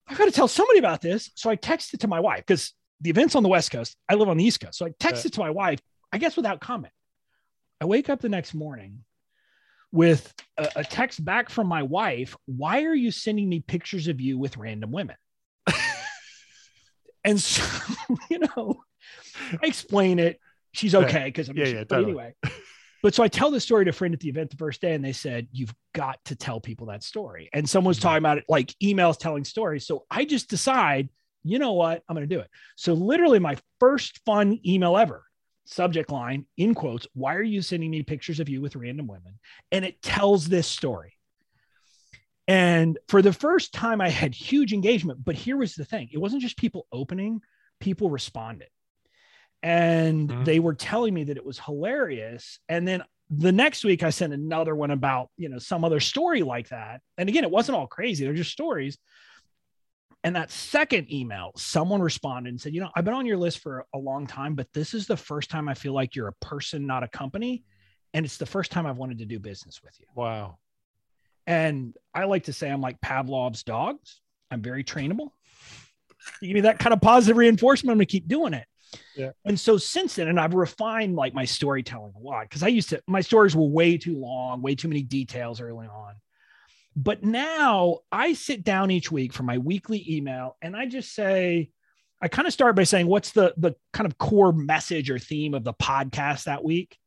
[0.06, 1.30] I've got to tell somebody about this.
[1.34, 3.96] So I texted to my wife because the event's on the West Coast.
[4.08, 4.78] I live on the East Coast.
[4.78, 5.30] So I texted yeah.
[5.30, 5.80] to my wife,
[6.12, 6.92] I guess without comment.
[7.80, 9.04] I wake up the next morning
[9.92, 12.36] with a, a, text back from my wife.
[12.46, 15.16] Why are you sending me pictures of you with random women?
[17.24, 17.64] and so,
[18.30, 18.82] you know,
[19.62, 20.40] I explain it.
[20.72, 22.04] She's okay because I'm yeah, just, yeah, totally.
[22.04, 22.34] anyway.
[23.02, 24.92] But so I tell the story to a friend at the event the first day,
[24.94, 27.48] and they said, You've got to tell people that story.
[27.52, 28.02] And someone's Mhm.
[28.02, 29.86] talking about it like emails telling stories.
[29.86, 31.08] So I just decide,
[31.44, 32.02] you know what?
[32.08, 32.50] I'm going to do it.
[32.76, 35.24] So literally, my first fun email ever
[35.68, 39.38] subject line in quotes, Why are you sending me pictures of you with random women?
[39.70, 41.14] And it tells this story.
[42.46, 45.24] And for the first time, I had huge engagement.
[45.24, 47.42] But here was the thing it wasn't just people opening,
[47.80, 48.68] people responded.
[49.62, 50.44] And Mhm.
[50.44, 52.58] they were telling me that it was hilarious.
[52.68, 56.42] And then the next week, I sent another one about, you know, some other story
[56.42, 57.02] like that.
[57.18, 58.96] And again, it wasn't all crazy, they're just stories.
[60.24, 63.60] And that second email, someone responded and said, You know, I've been on your list
[63.60, 66.32] for a long time, but this is the first time I feel like you're a
[66.34, 67.64] person, not a company.
[68.14, 70.06] And it's the first time I've wanted to do business with you.
[70.14, 70.58] Wow.
[71.46, 74.20] And I like to say I'm like Pavlov's dogs.
[74.50, 75.30] I'm very trainable.
[76.40, 78.66] You give me that kind of positive reinforcement, I'm going to keep doing it.
[79.16, 79.30] Yeah.
[79.44, 82.90] And so since then, and I've refined like my storytelling a lot because I used
[82.90, 86.14] to, my stories were way too long, way too many details early on.
[87.00, 91.70] But now I sit down each week for my weekly email and I just say,
[92.20, 95.54] I kind of start by saying, what's the, the kind of core message or theme
[95.54, 96.98] of the podcast that week?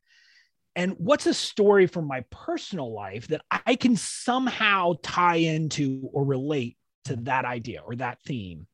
[0.76, 6.24] and what's a story from my personal life that I can somehow tie into or
[6.24, 8.68] relate to that idea or that theme.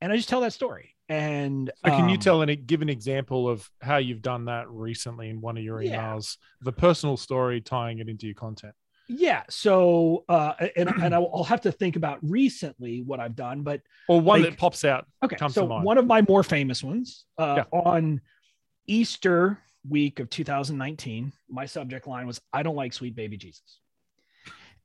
[0.00, 0.94] And I just tell that story.
[1.08, 4.70] And So can you um, tell any give an example of how you've done that
[4.70, 6.14] recently in one of your Yeah.
[6.14, 6.36] emails?
[6.60, 8.74] The personal story tying it into your content.
[9.08, 9.42] Yeah.
[9.50, 14.20] So, uh, and, and I'll have to think about recently what I've done, but Or
[14.20, 15.06] one Like- that pops out.
[15.22, 15.84] Okay, comes so to mind.
[15.84, 18.20] one of my more famous ones uh, on
[18.86, 23.78] Easter week of 2019, my subject line was "I don't like sweet baby Jesus,"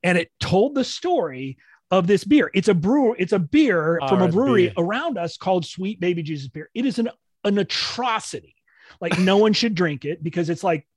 [0.03, 1.57] and it told the story
[1.91, 2.51] of this beer.
[2.53, 3.15] It's a brewer.
[3.17, 6.69] It's a beer from a brewery around us called Sweet Baby Jesus beer.
[6.73, 7.09] It is an
[7.43, 8.55] an atrocity.
[8.99, 10.87] Like no one should drink it because it's like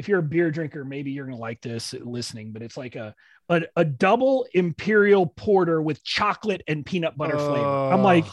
[0.00, 3.14] if you're a beer drinker, maybe you're gonna like this listening, but it's like a
[3.48, 7.92] a, a double imperial porter with chocolate and peanut butter flavor.
[7.92, 8.24] I'm like,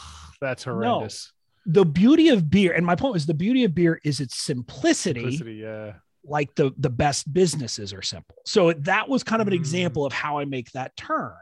[0.42, 1.32] that's horrendous.
[1.66, 5.20] the beauty of beer, and my point was the beauty of beer is its simplicity,
[5.22, 5.94] Simplicity, yeah.
[6.24, 8.36] like the the best businesses are simple.
[8.46, 9.58] So that was kind of an Mm.
[9.58, 11.34] example of how I make that turn.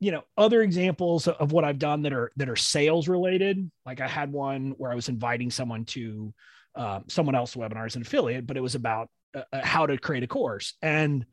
[0.00, 3.70] You know, other examples of what I've done that are that are sales related.
[3.86, 6.32] Like I had one where I was inviting someone to
[6.74, 9.98] um, someone else webinar as an affiliate, but it was about uh, uh, how to
[9.98, 10.74] create a course.
[10.82, 11.24] And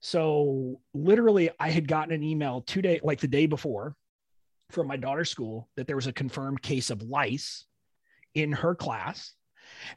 [0.00, 3.94] so literally, I had gotten an email two day, like the day before,
[4.70, 7.66] from my daughter's school that there was a confirmed case of lice
[8.34, 9.32] in her class.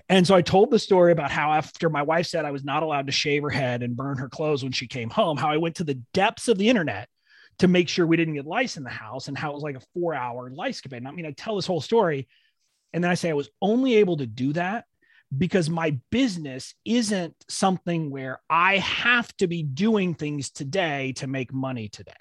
[0.08, 2.84] And so I told the story about how after my wife said I was not
[2.84, 5.58] allowed to shave her head and burn her clothes when she came home, how I
[5.58, 7.08] went to the depths of the internet
[7.60, 9.76] to make sure we didn't get lice in the house and how it was like
[9.76, 11.06] a four hour lice campaign.
[11.06, 12.28] I mean, I tell this whole story
[12.94, 14.86] and then I say I was only able to do that
[15.36, 21.54] because my business isn't something where I have to be doing things today to make
[21.54, 22.14] money today.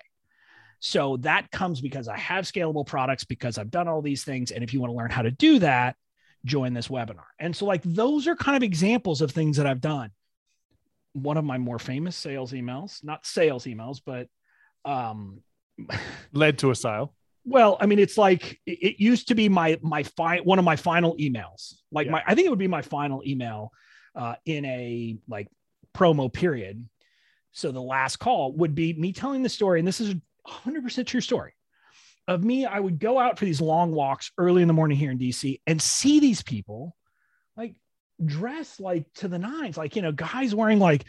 [0.81, 4.51] So that comes because I have scalable products, because I've done all these things.
[4.51, 5.97] And if you want to learn how to do that,
[6.45, 7.25] join this webinar.
[7.39, 10.11] And so, like, those are kind of examples of things that I've done.
[11.15, 14.29] One of my more famous sales emails, not sales emails, but
[14.85, 15.43] um,
[16.33, 17.15] Led to a sale.
[17.49, 20.77] Well, I mean, it's like it, used to be my my fi- one of my
[20.77, 21.75] final emails.
[21.91, 22.13] Like Yeah.
[22.13, 23.73] my, I think it would be my final email
[24.15, 25.49] uh, in a like
[25.95, 26.87] promo period.
[27.53, 30.83] So the last call would be me telling the story, and this is a hundred
[30.85, 31.55] percent true story
[32.27, 32.67] of me.
[32.67, 35.61] I would go out for these long walks early in the morning here in DC
[35.67, 36.95] and see these people
[37.57, 37.75] like
[38.25, 41.05] dressed like to the nines, like you know, guys wearing like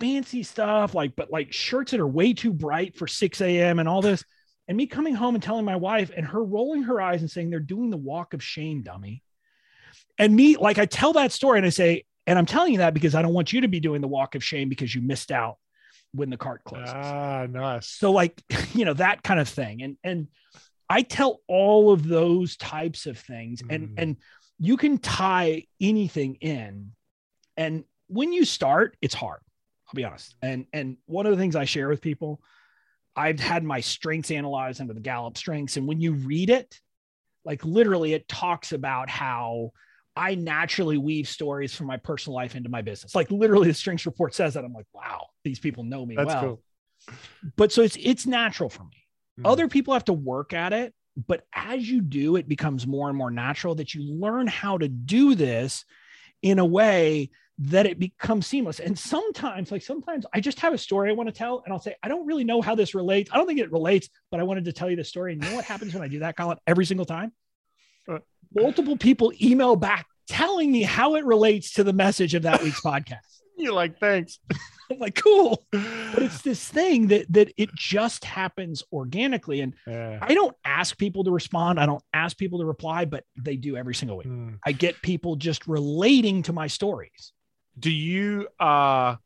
[0.00, 3.78] fancy stuff, like but like shirts that are way too bright for 6 a.m.
[3.78, 4.24] and all this
[4.68, 7.50] and me coming home and telling my wife and her rolling her eyes and saying
[7.50, 9.22] they're doing the walk of shame dummy.
[10.18, 12.94] And me like i tell that story and i say and i'm telling you that
[12.94, 15.30] because i don't want you to be doing the walk of shame because you missed
[15.30, 15.56] out
[16.12, 16.92] when the cart closes.
[16.94, 17.88] Ah, nice.
[17.88, 18.42] so like
[18.74, 19.82] you know that kind of thing.
[19.82, 20.28] And and
[20.88, 23.94] i tell all of those types of things and Mm.
[23.98, 24.16] and
[24.58, 26.92] you can tie anything in.
[27.58, 29.40] And when you start it's hard
[29.88, 30.34] i'll be honest.
[30.42, 32.40] And and one of the things i share with people
[33.16, 35.76] i've had my strengths analyzed under the gallup strengths.
[35.76, 36.78] And when you read it
[37.44, 39.70] like literally it talks about how
[40.14, 43.14] i naturally weave stories from my personal life into my business.
[43.14, 44.64] Like literally the strengths report says that.
[44.64, 46.40] I'm like wow these people know me That's well.
[46.42, 46.62] cool.
[47.56, 49.04] but so it's it's natural for me.
[49.40, 49.50] Mm.
[49.50, 50.92] other people have to work at it.
[51.26, 54.88] But as you do it becomes more and more natural that you learn how to
[54.88, 55.84] do this
[56.42, 60.78] in a way that it becomes seamless and sometimes like sometimes i just have a
[60.78, 63.30] story i want to tell and i'll say i don't really know how this relates
[63.32, 65.48] i don't think it relates but i wanted to tell you the story and you
[65.48, 67.32] know what happens when i do that colin every single time
[68.54, 72.80] multiple people email back telling me how it relates to the message of that week's
[72.84, 73.18] podcast.
[73.56, 74.38] You're like, thanks.
[74.90, 75.66] I'm like, cool.
[75.72, 79.60] But it's this thing that that it just happens organically.
[79.60, 80.18] And yeah.
[80.22, 81.80] I don't ask people to respond.
[81.80, 84.28] I don't ask people to reply, but they do every single week.
[84.28, 84.58] Mm.
[84.64, 87.32] I get people just relating to my stories.
[87.78, 89.16] Do you uh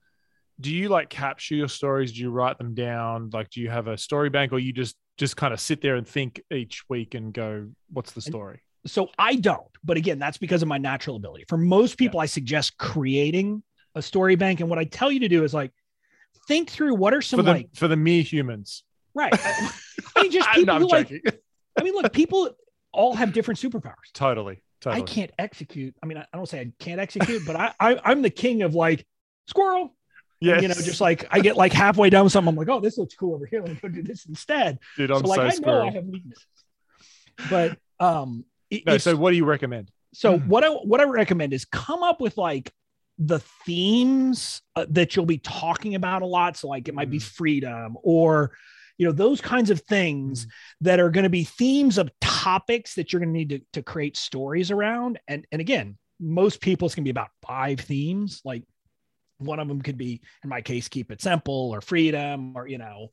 [0.60, 2.12] do you like capture your stories?
[2.12, 3.30] Do you write them down?
[3.32, 5.96] Like do you have a story bank or you just just kind of sit there
[5.96, 8.62] and think each week and go, what's the story?
[8.86, 11.44] so I don't, but again, that's because of my natural ability.
[11.48, 12.22] For most people, yeah.
[12.22, 13.62] I suggest creating
[13.94, 14.60] a story bank.
[14.60, 15.72] And what I tell you to do is like
[16.48, 18.84] think through what are some for the, like for the mere humans.
[19.14, 19.32] Right.
[20.16, 21.10] I mean, just people no, like,
[21.78, 22.50] I mean, look, people
[22.92, 24.12] all have different superpowers.
[24.14, 24.62] Totally.
[24.80, 25.02] Totally.
[25.02, 25.94] I can't execute.
[26.02, 28.74] I mean, I, don't say I can't execute, but I, I am the king of
[28.74, 29.06] like
[29.46, 29.94] squirrel.
[30.40, 30.60] Yeah.
[30.60, 32.48] You know, just like I get like halfway down with something.
[32.48, 33.60] I'm like, oh, this looks cool over here.
[33.60, 34.78] Let me go do this instead.
[34.96, 35.82] Dude, I'm so, like, so I squirrel.
[35.84, 36.46] know I have weaknesses.
[37.50, 38.44] But um
[38.86, 39.90] no, so what do you recommend?
[40.14, 40.46] So mm.
[40.46, 42.72] what I what I recommend is come up with like
[43.18, 46.56] the themes uh, that you'll be talking about a lot.
[46.56, 47.12] So like it might mm.
[47.12, 47.24] be hmm.
[47.24, 48.52] freedom or
[49.00, 50.50] you know those kinds of things mm.
[50.82, 53.82] that are going to be themes of topics that you're going to need to, to
[53.82, 55.18] create stories around.
[55.26, 58.42] And and again, most people it's going to be about five themes.
[58.44, 58.62] Like
[59.38, 62.76] one of them could be, in my case, keep it simple or freedom or you
[62.76, 63.08] know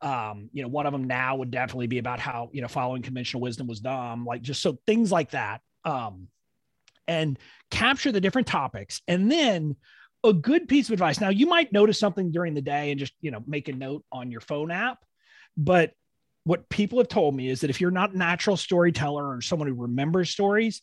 [0.00, 3.00] um, you know, one of them now would definitely be about how, you know, following
[3.00, 5.62] conventional wisdom was dumb, like just so things like that.
[5.84, 6.28] Um,
[7.08, 7.38] and
[7.70, 9.00] capture the different topics.
[9.08, 9.74] And then
[10.22, 11.18] a good piece of advice.
[11.20, 14.04] Now, you might notice something during the day and just, you know, make a note
[14.12, 14.98] on your phone app.
[15.56, 15.92] But
[16.44, 19.68] what people have told me is that if you're not a natural storyteller or someone
[19.68, 20.82] who remembers stories,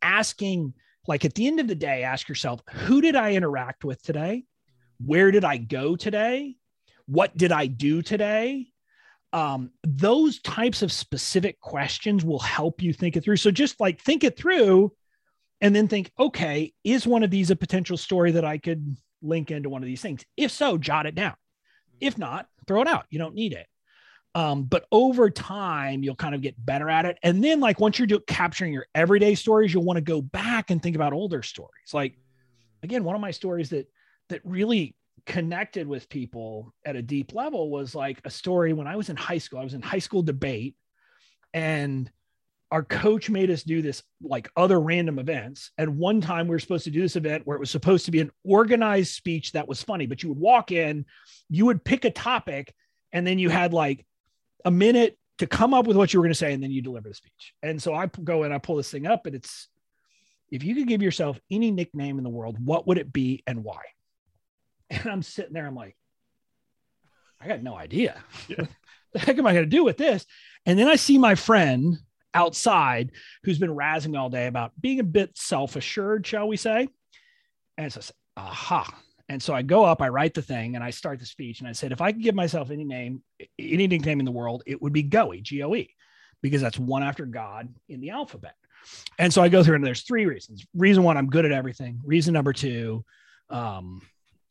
[0.00, 0.74] asking,
[1.06, 4.44] like at the end of the day, ask yourself, who did I interact with today?
[5.04, 6.56] Where did I go today?
[7.06, 8.68] what did I do today?
[9.32, 13.36] Um, those types of specific questions will help you think it through.
[13.36, 14.92] So just like think it through
[15.60, 19.50] and then think, okay, is one of these a potential story that I could link
[19.50, 20.24] into one of these things?
[20.36, 21.34] If so, jot it down.
[22.00, 23.06] If not, throw it out.
[23.10, 23.66] You don't need it.
[24.34, 27.18] Um, but over time, you'll kind of get better at it.
[27.22, 30.70] And then, like once you're do- capturing your everyday stories, you'll want to go back
[30.70, 31.92] and think about older stories.
[31.92, 32.18] Like,
[32.82, 33.88] again, one of my stories that
[34.28, 38.96] that really connected with people at a deep level was like a story when I
[38.96, 39.60] was in high school.
[39.60, 40.74] I was in high school debate
[41.52, 42.10] and
[42.70, 45.70] our coach made us do this like other random events.
[45.78, 48.10] And one time we were supposed to do this event where it was supposed to
[48.10, 51.06] be an organized speech that was funny, but you would walk in,
[51.48, 52.74] you would pick a topic,
[53.12, 54.04] and then you had like
[54.64, 56.82] a minute to come up with what you were going to say, and then you
[56.82, 57.54] deliver the speech.
[57.62, 59.68] And so I go and I pull this thing up, and it's
[60.50, 63.64] if you could give yourself any nickname in the world, what would it be and
[63.64, 63.80] why?
[64.90, 65.96] And I'm sitting there, I'm like,
[67.40, 68.22] I got no idea.
[68.48, 68.66] Yeah.
[69.12, 70.26] the heck am I going to do with this?
[70.66, 71.96] And then I see my friend
[72.34, 76.56] outside who's been razzing me all day about being a bit self assured, shall we
[76.56, 76.88] say.
[77.76, 78.94] And it's just, aha.
[79.28, 81.60] And so I go up, I write the thing, and I start the speech.
[81.60, 83.22] And I said, if I could give myself any name,
[83.58, 85.94] any nickname in the world, it would be Goey, G O E,
[86.42, 88.54] because that's one after God in the alphabet.
[89.18, 90.66] And so I go through, and there's three reasons.
[90.74, 92.00] Reason one, I'm good at everything.
[92.04, 93.04] Reason number two,
[93.48, 94.02] um,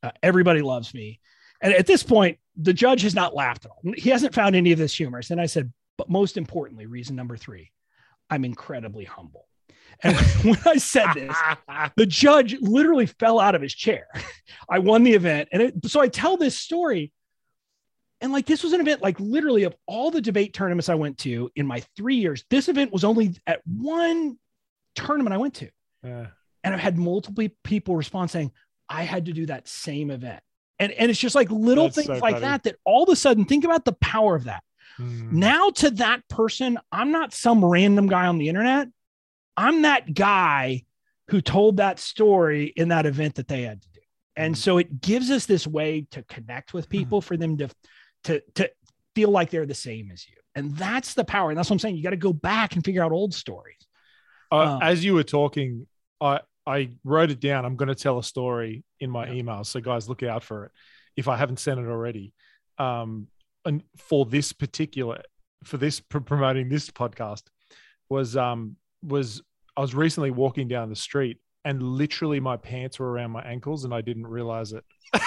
[0.02, 1.20] uh, everybody loves me.
[1.62, 3.94] And at this point, the judge has not laughed at all.
[3.96, 5.30] He hasn't found any of this humorous.
[5.30, 7.72] And I said, but most importantly, reason number three,
[8.30, 9.46] I'm incredibly humble.
[10.02, 11.36] And when I said this,
[11.96, 14.08] the judge literally fell out of his chair.
[14.70, 15.50] I won the event.
[15.52, 17.12] And it, so I tell this story.
[18.22, 21.18] And like, this was an event, like, literally, of all the debate tournaments I went
[21.20, 24.38] to in my three years, this event was only at one
[24.96, 25.70] tournament I went to.
[26.64, 28.52] And I've had multiple people respond saying,
[28.88, 30.42] I had to do that same event.
[30.80, 32.40] And, and it's just like little things so like funny.
[32.40, 34.64] that, that all of a sudden think about the power of that.
[35.00, 35.32] Mm.
[35.32, 38.88] Now to that person, I'm not some random guy on the internet.
[39.56, 40.84] I'm that guy
[41.30, 44.00] who told that story in that event that they had to do.
[44.36, 44.58] And mm.
[44.58, 47.24] so it gives us this way to connect with people mm.
[47.24, 47.70] for them to,
[48.26, 48.72] to, to
[49.16, 50.36] feel like they're the same as you.
[50.56, 51.50] And that's the power.
[51.50, 51.96] And that's what I'm saying.
[51.98, 53.88] You got to go back and figure out old stories.
[54.52, 55.88] Uh, um, as you were talking,
[56.22, 57.66] I, I wrote it down.
[57.66, 59.34] I'm going to tell a story in my yeah.
[59.34, 59.64] email.
[59.64, 60.72] So guys, look out for it.
[61.16, 62.34] If I haven't sent it already,
[62.78, 63.28] um,
[63.66, 65.22] and for this particular,
[65.64, 67.44] for this promoting this podcast
[68.10, 68.76] was, um,
[69.06, 69.42] was
[69.76, 73.86] I was recently walking down the street and literally my pants were around my ankles
[73.86, 74.84] and I didn't realize it.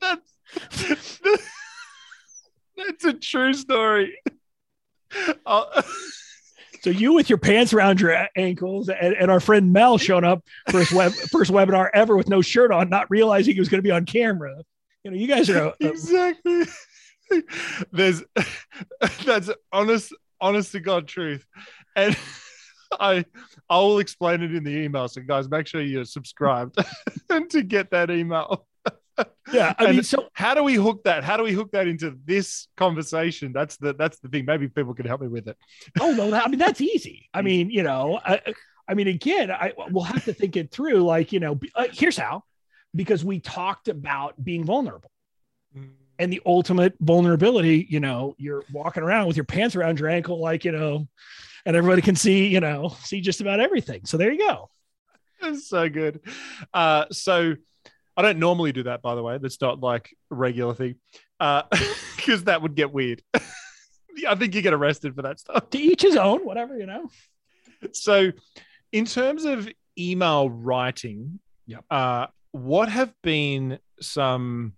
[0.00, 1.20] that's,
[2.76, 4.18] that's a true story.
[5.46, 5.82] Oh.
[6.82, 10.42] So you with your pants around your ankles, and, and our friend Mel showing up
[10.70, 13.86] first web first webinar ever with no shirt on, not realizing he was going to
[13.86, 14.56] be on camera.
[15.04, 16.64] You know, you guys are a, exactly.
[17.92, 18.22] There's
[19.24, 20.14] that's honest.
[20.40, 21.46] honest to God truth.
[21.96, 22.16] And
[23.00, 23.24] I
[23.68, 25.08] I will explain it in the email.
[25.08, 26.78] So guys, make sure you're subscribed
[27.50, 28.66] to get that email.
[29.52, 31.24] Yeah, I mean, so how do we hook that?
[31.24, 33.52] How do we hook that into this conversation?
[33.52, 34.46] That's the that's the thing.
[34.46, 35.58] Maybe people can help me with it.
[36.00, 37.28] Oh no, I mean that's easy.
[37.34, 38.40] I mean, you know, I,
[38.88, 41.02] I mean, again, I we'll have to think it through.
[41.02, 42.44] Like, you know, uh, here's how,
[42.94, 45.10] because we talked about being vulnerable.
[45.76, 50.10] Mm and the ultimate vulnerability, you know, you're walking around with your pants around your
[50.10, 51.08] ankle, like, you know,
[51.66, 54.04] and everybody can see, you know, see just about everything.
[54.04, 54.70] So there you go.
[55.40, 56.20] That's so good.
[56.72, 57.54] Uh, so
[58.16, 59.38] I don't normally do that, by the way.
[59.38, 60.96] That's not like a regular thing,
[61.38, 63.22] because uh, that would get weird.
[64.28, 65.70] I think you get arrested for that stuff.
[65.70, 67.08] To each his own, whatever, you know.
[67.92, 68.32] So,
[68.92, 71.84] in terms of email writing, yep.
[71.90, 74.74] uh, what have been some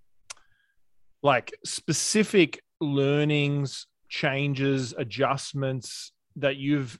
[1.22, 6.98] like specific learnings, changes, adjustments that you've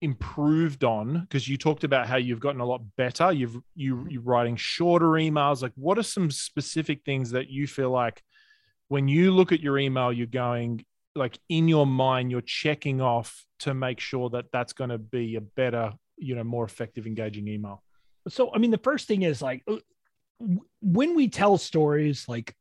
[0.00, 3.32] improved on because you talked about how you've gotten a lot better.
[3.32, 5.62] You've you you're writing shorter emails.
[5.62, 8.22] Like what are some specific things that you feel like
[8.92, 13.46] when you look at your email you're going like in your mind you're checking off
[13.60, 17.48] to make sure that that's going to be a better you know more effective engaging
[17.48, 17.82] email?
[18.28, 19.76] So i mean the first thing is like uh,
[20.82, 22.54] when we tell stories like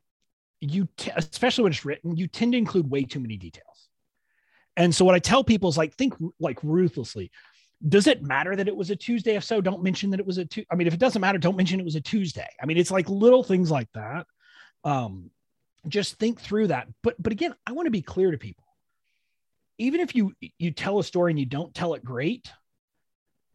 [0.62, 3.71] you t- especially when it's written you tend to include way too many details
[4.82, 7.32] and so what i tell people is like think like ruthlessly
[7.88, 10.38] does it matter that it was a tuesday if so don't mention that it was
[10.38, 12.66] a tu- i mean if it doesn't matter don't mention it was a tuesday i
[12.66, 14.26] mean it's like little things like that
[14.84, 15.30] um
[15.88, 18.66] just think through that but but again i want to be clear to people
[19.78, 22.52] even if you you tell a story and you don't tell it great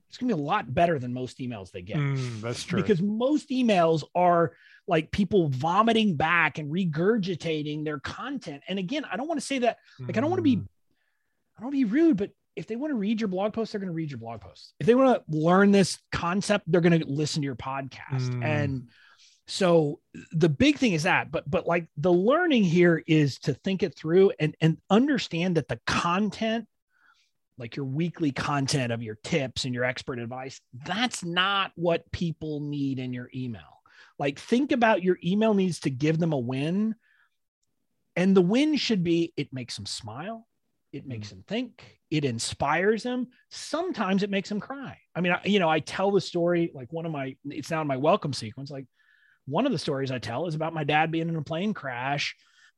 [0.08, 1.98] it's going to be a lot better than most emails they get.
[1.98, 2.80] Mm, that's true.
[2.80, 4.52] Because most emails are
[4.86, 8.62] like people vomiting back and regurgitating their content.
[8.68, 10.66] And again, I don't want to say that, like, I don't want to be, mm.
[11.58, 13.90] I don't be rude, but if they want to read your blog post, they're going
[13.90, 14.72] to read your blog post.
[14.80, 18.30] If they want to learn this concept, they're going to listen to your podcast.
[18.30, 18.44] Mm.
[18.44, 18.88] And
[19.46, 20.00] so
[20.32, 23.94] the big thing is that, but, but like the learning here is to think it
[23.94, 26.66] through and, and understand that the content
[27.58, 32.60] like your weekly content of your tips and your expert advice, that's not what people
[32.60, 33.82] need in your email.
[34.18, 36.94] Like, think about your email needs to give them a win.
[38.14, 40.46] And the win should be it makes them smile,
[40.96, 41.30] it makes mm.
[41.30, 43.28] them think, it inspires them.
[43.50, 44.98] Sometimes it makes them cry.
[45.14, 47.80] I mean, I, you know, I tell the story like one of my, it's now
[47.80, 48.70] in my welcome sequence.
[48.70, 48.86] Like,
[49.46, 52.34] one of the stories I tell is about my dad being in a plane crash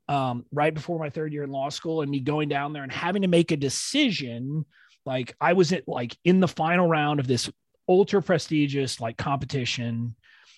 [0.08, 2.92] um, right before my third year in law school and me going down there and
[2.92, 4.64] having to make a decision.
[5.06, 7.50] Like I was at like in the final round of this
[7.88, 10.14] ultra prestigious like competition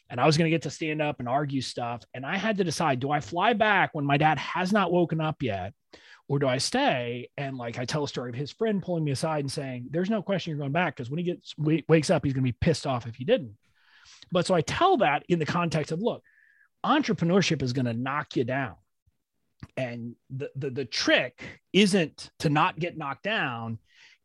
[0.08, 2.02] and I was going to get to stand up and argue stuff.
[2.12, 5.20] And I had to decide, do I fly back when my dad has not woken
[5.20, 5.72] up yet?
[6.30, 7.28] Or do I stay?
[7.36, 10.08] And like, I tell a story of his friend pulling me aside and saying, there's
[10.08, 10.96] no question you're going back.
[10.96, 13.24] Cause when he gets, w- wakes up, he's going to be pissed off if he
[13.24, 13.56] didn't.
[14.30, 16.22] But so I tell that in the context of, look,
[16.86, 18.76] entrepreneurship is going to knock you down
[19.76, 23.78] and the, the the trick isn't to not get knocked down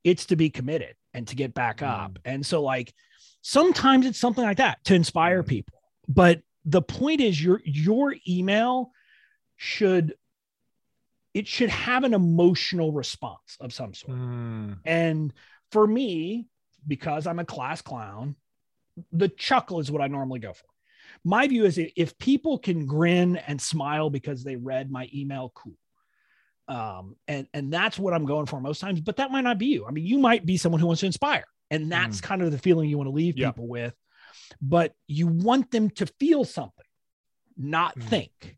[0.06, 1.88] it's to be committed and to get back mm.
[1.88, 2.93] up and so like
[3.41, 5.47] sometimes it's something like that to inspire mm.
[5.47, 8.91] people but the point is your your email
[9.58, 10.16] should
[11.36, 14.76] it should have an emotional response of some sort mm.
[14.86, 15.32] and
[15.72, 16.48] for me
[16.88, 18.36] because i'm a class clown
[19.12, 20.66] the chuckle is what i normally go for
[21.24, 25.74] my view is if people can grin and smile because they read my email, cool.
[26.68, 29.00] Um, and and that's what I'm going for most times.
[29.00, 29.86] But that might not be you.
[29.86, 32.24] I mean, you might be someone who wants to inspire, and that's mm.
[32.24, 33.54] kind of the feeling you want to leave yep.
[33.56, 33.94] people with.
[34.62, 36.86] But you want them to feel something,
[37.58, 38.04] not mm.
[38.04, 38.58] think.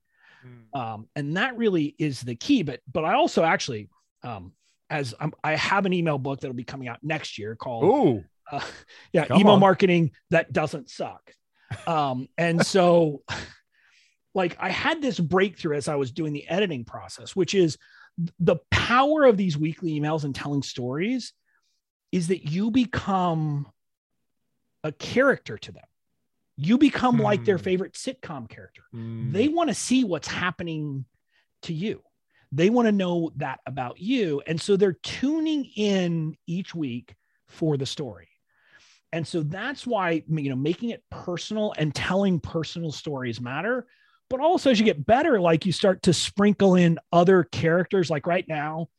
[0.75, 0.79] Mm.
[0.79, 2.63] Um, and that really is the key.
[2.63, 3.89] But but I also actually,
[4.23, 4.53] um,
[4.89, 7.83] as I'm, i have an email book that'll be coming out next year called.
[7.83, 8.23] Ooh.
[8.51, 8.61] Uh,
[9.13, 9.59] yeah, Come email on.
[9.59, 11.31] marketing that doesn't suck.
[11.85, 13.23] Um, and so,
[14.33, 17.77] like, I had this breakthrough as I was doing the editing process, which is
[18.39, 21.33] the power of these weekly emails and telling stories
[22.11, 23.67] is that you become
[24.83, 25.83] a character to them.
[26.57, 27.23] You become mm.
[27.23, 27.63] like their hmm.
[27.63, 28.81] favorite sitcom character.
[28.93, 29.31] Mm.
[29.31, 31.05] They want to see what's happening
[31.63, 32.01] to you.
[32.51, 34.41] They want to know that about you.
[34.47, 37.15] And so they're tuning in each week
[37.47, 38.29] for the story.
[39.11, 43.85] And so that's why, you know, making it personal and telling personal stories matter.
[44.29, 48.09] But also, as you get better, like you start to sprinkle in other characters.
[48.09, 48.89] Like right now,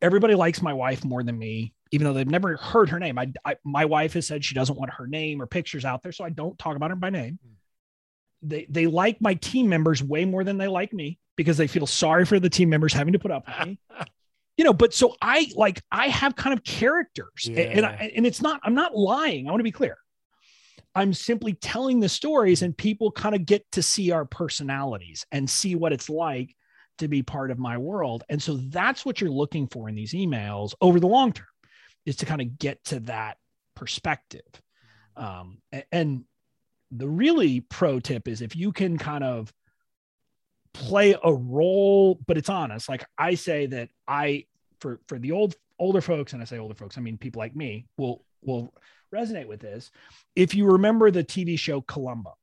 [0.00, 3.18] everybody likes my wife more than me, even though they've never heard her name.
[3.18, 6.12] I, I my wife has said she doesn't want her name or pictures out there,
[6.12, 7.38] so I don't talk about her by name.
[7.42, 8.48] Hmm.
[8.48, 11.86] They they like my team members way more than they like me because they feel
[11.86, 13.78] sorry for the team members having to put up with me.
[14.56, 17.60] you know, but so I like I have kind of characters, yeah.
[17.60, 19.46] and I, and it's not I'm not lying.
[19.46, 19.96] I want to be clear.
[20.94, 25.48] I'm simply telling the stories, and people kind of get to see our personalities and
[25.48, 26.54] see what it's like
[26.98, 28.24] to be part of my world.
[28.28, 31.46] And so that's what you're looking for in these emails over the long term,
[32.06, 33.38] is to kind of get to that
[33.74, 34.42] perspective.
[35.16, 35.58] Um,
[35.90, 36.24] and
[36.90, 39.52] the really pro tip is if you can kind of
[40.74, 42.88] play a role, but it's honest.
[42.88, 44.46] Like I say that I
[44.80, 47.56] for for the old older folks, and I say older folks, I mean people like
[47.56, 48.72] me will will
[49.14, 49.90] resonate with this.
[50.34, 52.36] If you remember the TV show Columbo,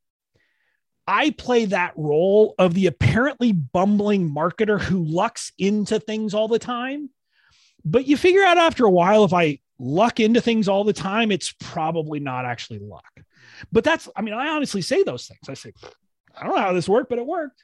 [1.07, 6.59] I play that role of the apparently bumbling marketer who lucks into things all the
[6.59, 7.09] time.
[7.85, 11.31] But you figure out after a while, if I luck into things all the time,
[11.31, 13.21] it's probably not actually luck.
[13.71, 15.49] But that's, I mean, I honestly say those things.
[15.49, 15.73] I say,
[16.37, 17.63] I don't know how this worked, but it worked.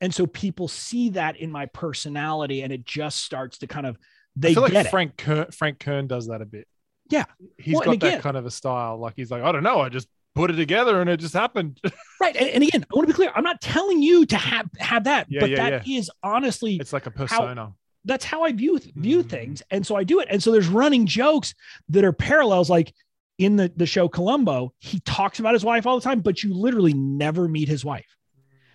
[0.00, 3.98] And so people see that in my personality and it just starts to kind of,
[4.34, 6.66] they I feel like Frank Kern, Frank Kern does that a bit.
[7.10, 7.24] Yeah.
[7.58, 8.98] He's well, got again, that kind of a style.
[8.98, 9.80] Like he's like, I don't know.
[9.80, 11.80] I just put it together and it just happened.
[12.20, 12.36] right.
[12.36, 13.32] And, and, again, I want to be clear.
[13.34, 15.98] I'm not telling you to have, have that, yeah, but yeah, that yeah.
[15.98, 17.62] is honestly, it's like a persona.
[17.62, 17.74] How,
[18.04, 19.28] that's how I view, view mm.
[19.28, 19.62] things.
[19.70, 20.28] And so I do it.
[20.30, 21.54] And so there's running jokes
[21.88, 22.70] that are parallels.
[22.70, 22.94] Like
[23.38, 26.54] in the, the show Columbo, he talks about his wife all the time, but you
[26.54, 28.16] literally never meet his wife.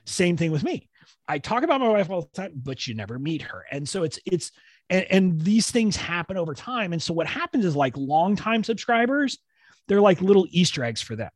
[0.06, 0.90] Same thing with me.
[1.28, 3.66] I talk about my wife all the time, but you never meet her.
[3.72, 4.52] And so it's, it's,
[4.92, 6.94] and, and these things happen over time.
[6.94, 9.40] And so what happens is like longtime subscribers,
[9.88, 11.32] they're like little Easter eggs for them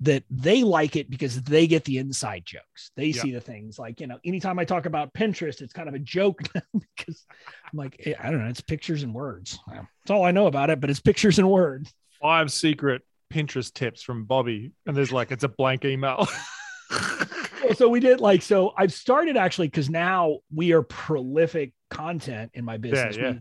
[0.00, 2.92] that they like it because they get the inside jokes.
[2.96, 5.94] They see the things like, you know, anytime I talk about Pinterest, it's kind of
[5.94, 7.26] a joke because
[7.64, 9.58] I'm like, I don't know, it's pictures and words.
[9.68, 14.02] That's all I know about it, but it's pictures and words five secret Pinterest tips
[14.02, 16.26] from Bobby, and there's like it's a blank email.
[17.74, 18.72] so we did like so.
[18.76, 23.16] I've started actually because now we are prolific content in my business.
[23.16, 23.38] Yeah, yeah.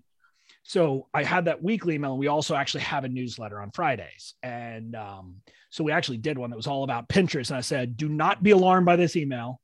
[0.68, 4.34] So I had that weekly email, and we also actually have a newsletter on Fridays.
[4.44, 5.38] And um,
[5.70, 7.50] so we actually did one that was all about Pinterest.
[7.50, 9.62] And I said, "Do not be alarmed by this email.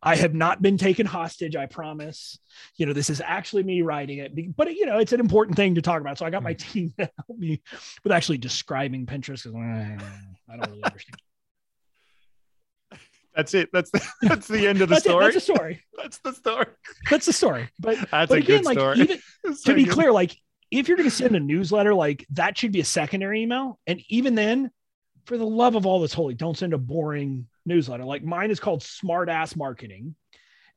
[0.00, 1.56] I have not been taken hostage.
[1.56, 2.38] I promise.
[2.76, 5.74] You know, this is actually me writing it, but you know, it's an important thing
[5.74, 6.16] to talk about.
[6.16, 6.58] So I got my mm.
[6.72, 7.60] team to help me
[8.04, 9.56] with actually describing Pinterest because
[10.48, 11.16] I don't really understand.
[13.36, 13.68] That's it.
[13.72, 15.26] That's the, that's the end of the that's story.
[15.26, 15.32] It.
[15.34, 15.82] That's the story.
[15.96, 16.66] that's the story.
[17.10, 17.68] That's the story.
[17.78, 18.64] But that's but again.
[18.64, 19.18] Like, even,
[19.64, 19.92] to be good.
[19.92, 20.34] clear, like
[20.70, 23.78] if you're going to send a newsletter, like that should be a secondary email.
[23.86, 24.70] And even then,
[25.26, 28.04] for the love of all that's holy, don't send a boring newsletter.
[28.04, 30.14] Like mine is called Smart Ass Marketing.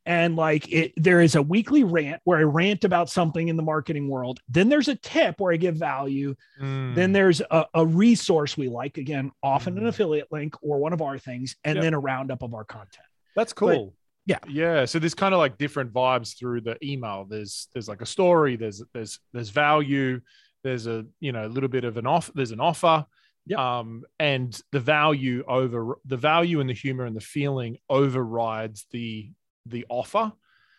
[0.10, 3.62] And like it, there is a weekly rant where I rant about something in the
[3.62, 4.40] marketing world.
[4.50, 6.34] Then there's a tip where I give value.
[6.60, 6.96] Mm.
[6.96, 9.82] Then there's a, a, resource we like, again, often mm.
[9.82, 11.84] an affiliate link or one of our things, and yep.
[11.84, 13.06] then a roundup of our content.
[13.36, 13.86] That's cool.
[13.86, 13.94] But,
[14.26, 14.40] yeah.
[14.50, 14.86] Yeah.
[14.86, 17.28] So there's kind of like different vibes through the email.
[17.30, 20.22] There's there's like a story, there's there's there's value,
[20.64, 23.06] there's a you know a little bit of an off, there's an offer
[23.50, 23.60] Yep.
[23.60, 29.32] Um, and the value over the value and the humor and the feeling overrides the
[29.70, 30.32] the offer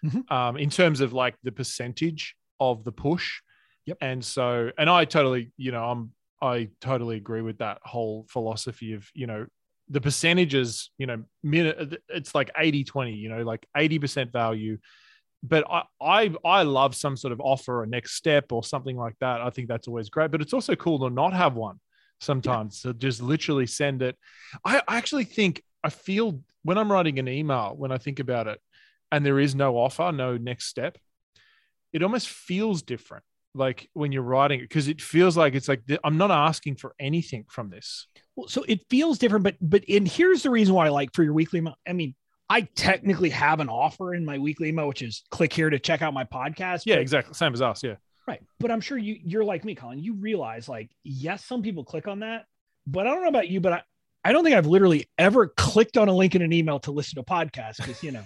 [0.05, 0.33] mm-hmm.
[0.33, 3.41] um, in terms of like the percentage of the push.
[3.87, 3.99] Yep.
[4.01, 6.13] And so, and I totally, you know, I'm
[6.43, 9.47] I totally agree with that whole philosophy of, you know,
[9.89, 14.79] the percentages, you know, minute it's like 80 20, you know, like 80% value.
[15.43, 19.15] But I, I I love some sort of offer, or next step or something like
[19.21, 19.41] that.
[19.41, 20.31] I think that's always great.
[20.31, 21.81] But it's also cool to not have one
[22.21, 22.83] sometimes.
[22.85, 22.91] Yeah.
[22.91, 24.17] So just literally send it.
[24.65, 28.47] I, I actually think I feel when I'm writing an email, when I think about
[28.47, 28.61] it,
[29.13, 30.99] and there is no offer, no next step,
[31.93, 33.25] it almost feels different.
[33.55, 36.95] Like when you're writing it, because it feels like it's like I'm not asking for
[37.01, 38.07] anything from this.
[38.37, 41.25] Well, so it feels different, but but and here's the reason why I like for
[41.25, 41.75] your weekly email.
[41.87, 42.15] I mean,
[42.49, 46.01] I technically have an offer in my weekly email, which is click here to check
[46.01, 46.83] out my podcast.
[46.87, 47.35] Yeah, exactly.
[47.35, 47.83] Same as us.
[47.83, 47.97] Yeah.
[48.29, 48.41] Right.
[48.61, 49.99] But I'm sure you you're like me, Colin.
[49.99, 52.45] You realize like, yes, some people click on that,
[52.87, 53.83] but I don't know about you, but I,
[54.25, 57.17] I don't think I've literally ever clicked on a link in an email to listen
[57.17, 58.25] to a podcast because you know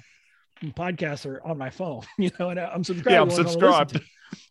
[0.73, 3.11] podcasts are on my phone, you know, and I'm subscribed.
[3.15, 4.01] Yeah, I'm subscribed.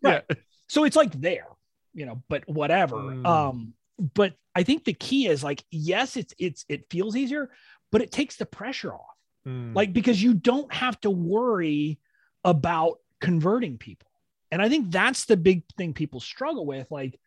[0.02, 0.24] Right.
[0.30, 0.36] Yeah.
[0.68, 1.48] So it's like there,
[1.94, 2.98] you know, but whatever.
[2.98, 3.26] Mm.
[3.26, 3.74] Um,
[4.14, 7.52] but I think the key is like, yes, it's it's it feels easier,
[7.92, 9.16] but it takes the pressure off.
[9.48, 9.76] Mm.
[9.76, 12.00] Like because you don't have to worry
[12.44, 14.10] about converting people.
[14.52, 16.92] And I think that's the big thing people struggle with.
[16.92, 17.20] Like,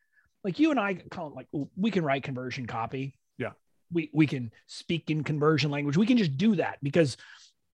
[0.45, 3.19] like you and I call it like we can write conversion copy.
[3.39, 3.53] Yeah.
[3.93, 5.97] We we can speak in conversion language.
[5.97, 7.17] We can just do that because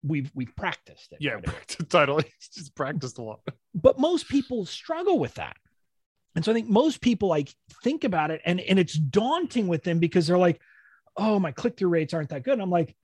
[0.07, 1.19] we've we've practiced it.
[1.21, 1.77] Yeah, right?
[1.89, 2.25] totally.
[2.53, 3.41] just practiced a lot.
[3.73, 5.57] But most people struggle with that.
[6.35, 7.53] And so I think most people like
[7.83, 10.61] think about it and and it's daunting with them because they're like,
[11.15, 12.53] oh, my click-through rates aren't that good.
[12.53, 12.95] And I'm like,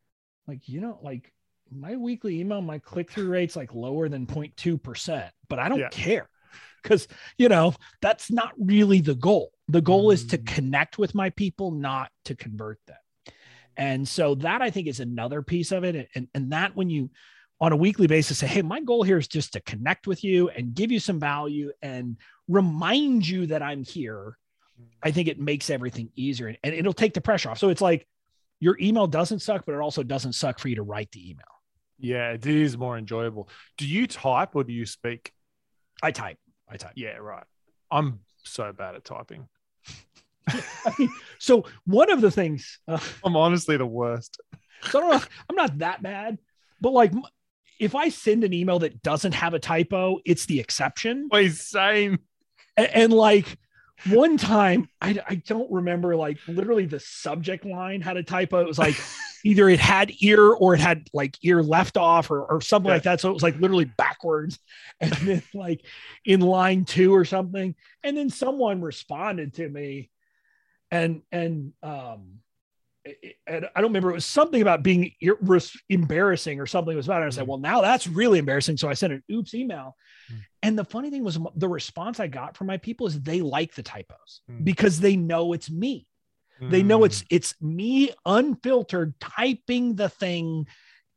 [0.47, 1.33] like, you know, like
[1.71, 5.89] my weekly email, my click-through rates like lower than 0.2%, but I don't yeah.
[5.89, 6.29] care
[6.83, 10.13] because you know that's not really the goal the goal mm.
[10.13, 10.45] is to mm.
[10.45, 12.97] connect with my people not to convert them
[13.77, 17.09] and so that i think is another piece of it and, and that when you
[17.59, 20.49] on a weekly basis say hey my goal here is just to connect with you
[20.49, 22.17] and give you some value and
[22.47, 24.37] remind you that i'm here
[25.01, 27.81] i think it makes everything easier and, and it'll take the pressure off so it's
[27.81, 28.07] like
[28.59, 31.45] your email doesn't suck but it also doesn't suck for you to write the email
[31.99, 33.47] yeah it is more enjoyable
[33.77, 35.31] do you type or do you speak
[36.03, 36.37] I type.
[36.69, 36.91] I type.
[36.95, 37.45] Yeah, right.
[37.89, 39.47] I'm so bad at typing.
[41.39, 44.39] So one of the things uh, I'm honestly the worst.
[44.89, 45.15] So I
[45.49, 46.39] I'm not that bad,
[46.81, 47.13] but like
[47.79, 51.29] if I send an email that doesn't have a typo, it's the exception.
[51.31, 52.19] Wait, same.
[52.77, 53.57] And, and like
[54.07, 58.59] one time, I, I don't remember like literally the subject line had a typo.
[58.59, 58.95] It was like
[59.45, 62.95] either it had ear or it had like ear left off or, or something yeah.
[62.95, 63.21] like that.
[63.21, 64.59] So it was like literally backwards.
[65.01, 65.81] And then like
[66.23, 67.75] in line two or something.
[68.03, 70.09] And then someone responded to me
[70.93, 72.39] and, and, um,
[73.47, 74.11] and I don't remember.
[74.11, 75.11] It was something about being
[75.89, 77.25] embarrassing or something was about it.
[77.25, 77.47] I said, mm.
[77.47, 78.77] well, now that's really embarrassing.
[78.77, 79.97] So I sent an oops email.
[80.31, 80.37] Mm.
[80.61, 83.75] And the funny thing was the response I got from my people is they like
[83.75, 84.63] the typos mm.
[84.63, 86.07] because they know it's me.
[86.69, 87.27] They know it's mm.
[87.29, 90.67] it's me unfiltered typing the thing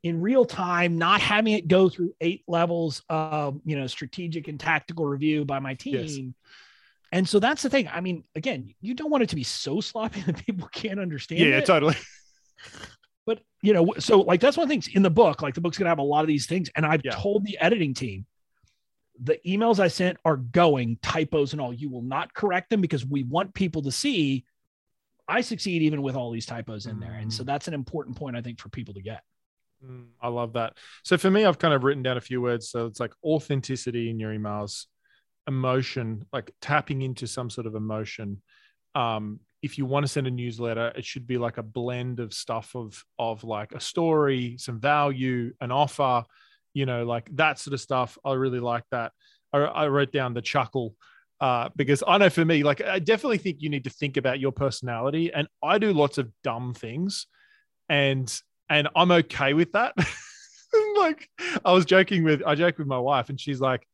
[0.03, 4.59] in real time, not having it go through eight levels of you know strategic and
[4.59, 5.95] tactical review by my team.
[5.95, 6.19] Yes.
[7.17, 7.89] And so that's the thing.
[7.89, 11.41] I mean, again, you don't want it to be so sloppy that people can't understand.
[11.41, 11.67] Yeah, it.
[11.67, 11.97] totally.
[13.25, 15.43] But you know, so like that's one of the things in the book.
[15.43, 17.13] Like the book's gonna have a lot of these things, and I've yeah.
[17.13, 18.27] told the editing team
[19.21, 21.73] the emails I sent are going typos and all.
[21.73, 24.45] You will not correct them because we want people to see
[25.27, 27.15] I succeed even with all these typos in there.
[27.15, 27.47] And so mm.
[27.47, 29.23] that's an important point, I think, for people to get.
[29.85, 30.75] Mm, I love that.
[31.03, 32.71] So for me, I've kind of written down a few words.
[32.71, 34.87] So it's like authenticity in your emails,
[35.47, 38.43] emotion, like tapping into some sort of emotion.
[38.95, 42.33] Um, if you want to send a newsletter, it should be like a blend of
[42.33, 46.25] stuff of of like a story, some value, an offer,
[46.75, 48.19] you know, like that sort of stuff.
[48.25, 49.13] I really like that.
[49.53, 50.95] I, I wrote down the chuckle
[51.41, 54.41] uh, because I know for me, like I definitely think you need to think about
[54.41, 57.27] your personality, and I do lots of dumb things,
[57.89, 58.33] and
[58.69, 59.95] and I'm okay with that.
[60.99, 61.29] like
[61.65, 63.87] I was joking with I joke with my wife, and she's like,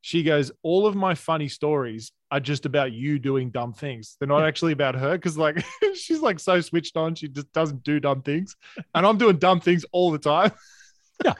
[0.00, 4.16] she goes, all of my funny stories are just about you doing dumb things.
[4.18, 7.82] They're not actually about her because like she's like so switched on, she just doesn't
[7.82, 8.56] do dumb things,
[8.94, 10.52] and I'm doing dumb things all the time.
[11.24, 11.34] yeah,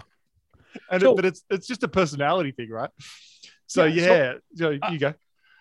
[0.91, 2.91] and so, it, but it's it's just a personality thing, right?
[3.67, 5.15] So yeah, yeah so, you go.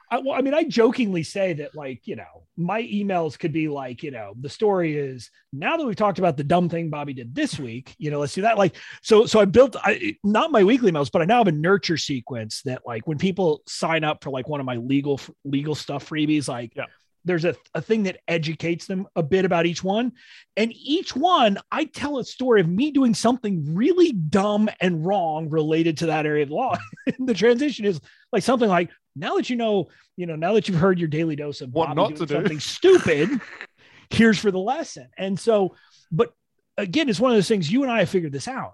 [0.10, 3.68] I, well, I mean, I jokingly say that, like, you know, my emails could be
[3.68, 7.14] like, you know, the story is now that we've talked about the dumb thing Bobby
[7.14, 8.58] did this week, you know, let's do that.
[8.58, 11.52] Like, so, so I built I, not my weekly emails, but I now have a
[11.52, 15.76] nurture sequence that, like, when people sign up for like one of my legal legal
[15.76, 16.86] stuff freebies, like, yeah
[17.28, 20.14] there's a, a thing that educates them a bit about each one.
[20.56, 25.50] And each one, I tell a story of me doing something really dumb and wrong
[25.50, 26.76] related to that area of law.
[27.20, 28.00] the transition is
[28.32, 28.90] like something like,
[29.20, 31.94] now that you know, you know, now that you've heard your daily dose of what
[31.96, 33.30] not to do something stupid,
[34.10, 35.08] here's for the lesson.
[35.18, 35.76] And so,
[36.12, 36.34] but
[36.78, 38.74] again, it's one of those things you and I have figured this out.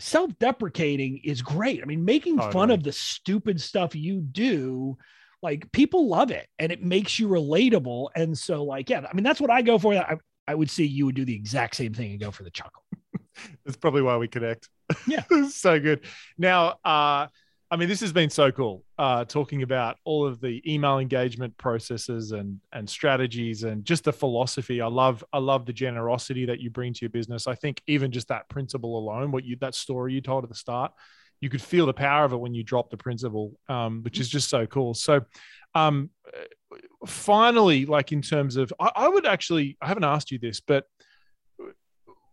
[0.00, 1.82] Self-deprecating is great.
[1.82, 4.96] I mean, making oh, fun of the stupid stuff you do,
[5.42, 8.08] like people love it and it makes you relatable.
[8.14, 9.94] And so, like, yeah, I mean, that's what I go for.
[9.94, 12.50] I, I would see you would do the exact same thing and go for the
[12.50, 12.82] chuckle.
[13.64, 14.68] that's probably why we connect.
[15.06, 15.24] Yeah.
[15.48, 16.00] so good.
[16.36, 17.26] Now, uh,
[17.70, 18.82] I mean, this has been so cool.
[18.98, 24.12] Uh, talking about all of the email engagement processes and and strategies and just the
[24.12, 24.80] philosophy.
[24.80, 27.46] I love I love the generosity that you bring to your business.
[27.46, 30.56] I think even just that principle alone, what you that story you told at the
[30.56, 30.92] start,
[31.40, 34.30] you could feel the power of it when you drop the principle, um, which is
[34.30, 34.94] just so cool.
[34.94, 35.26] So,
[35.74, 36.10] um,
[37.06, 40.86] finally, like in terms of, I, I would actually, I haven't asked you this, but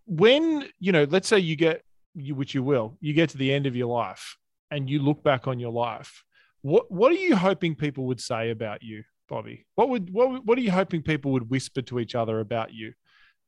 [0.06, 1.84] when you know, let's say you get
[2.14, 4.38] you, which you will, you get to the end of your life
[4.72, 6.24] and you look back on your life,
[6.62, 9.66] what what are you hoping people would say about you, Bobby?
[9.76, 12.94] What would what what are you hoping people would whisper to each other about you?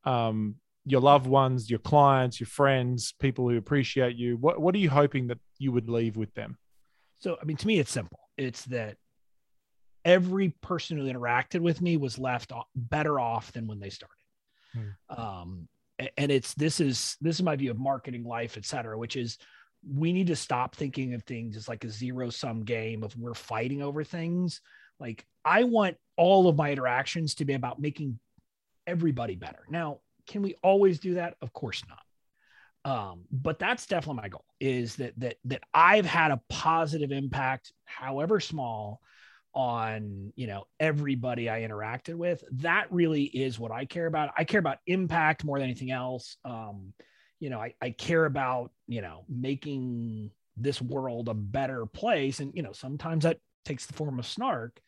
[0.04, 4.36] Um, your loved ones, your clients, your friends, people who appreciate you.
[4.36, 6.58] What what are you hoping that you would leave with them?
[7.18, 8.20] So, I mean, to me, it's simple.
[8.36, 8.96] It's that
[10.04, 14.14] every person who interacted with me was left better off than when they started.
[14.72, 15.20] Hmm.
[15.22, 15.68] Um,
[16.16, 19.38] and it's this is this is my view of marketing life, et cetera, which is
[19.90, 23.34] we need to stop thinking of things as like a zero sum game of we're
[23.34, 24.60] fighting over things.
[25.00, 28.18] Like I want all of my interactions to be about making
[28.86, 29.60] everybody better.
[29.68, 31.36] Now, can we always do that?
[31.40, 31.98] Of course not.
[32.84, 37.72] Um, but that's definitely my goal is that that that I've had a positive impact,
[37.84, 39.00] however small,
[39.52, 42.42] on you know everybody I interacted with.
[42.52, 44.30] That really is what I care about.
[44.36, 46.36] I care about impact more than anything else.
[46.44, 46.92] Um,
[47.40, 52.52] you know, I, I care about you know making this world a better place, and
[52.54, 54.80] you know sometimes that takes the form of snark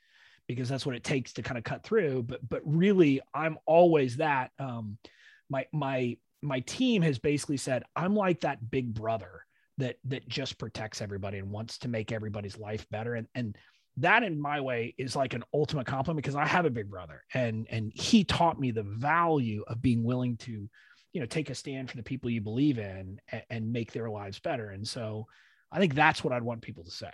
[0.47, 2.25] because that's what it takes to kind of cut through.
[2.25, 4.51] But but really, I'm always that.
[4.59, 4.99] Um,
[5.49, 9.45] my my my team has basically said I'm like that big brother
[9.79, 13.15] that that just protects everybody and wants to make everybody's life better.
[13.15, 13.57] And and
[13.97, 17.23] that in my way is like an ultimate compliment because I have a big brother
[17.35, 20.69] and and he taught me the value of being willing to,
[21.13, 24.11] you know, take a stand for the people you believe in and, and make their
[24.11, 24.71] lives better.
[24.71, 25.27] And so
[25.73, 27.11] I think that's what I'd want people to say.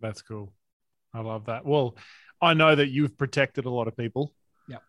[0.00, 0.52] That's cool.
[1.14, 1.64] I love that.
[1.64, 1.96] Well,
[2.40, 4.32] I know that you've protected a lot of people.
[4.68, 4.82] Yep.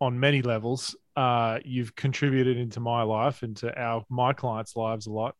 [0.00, 0.96] On many levels.
[1.16, 5.34] Uh, you've contributed into my life and to our my clients' lives a lot.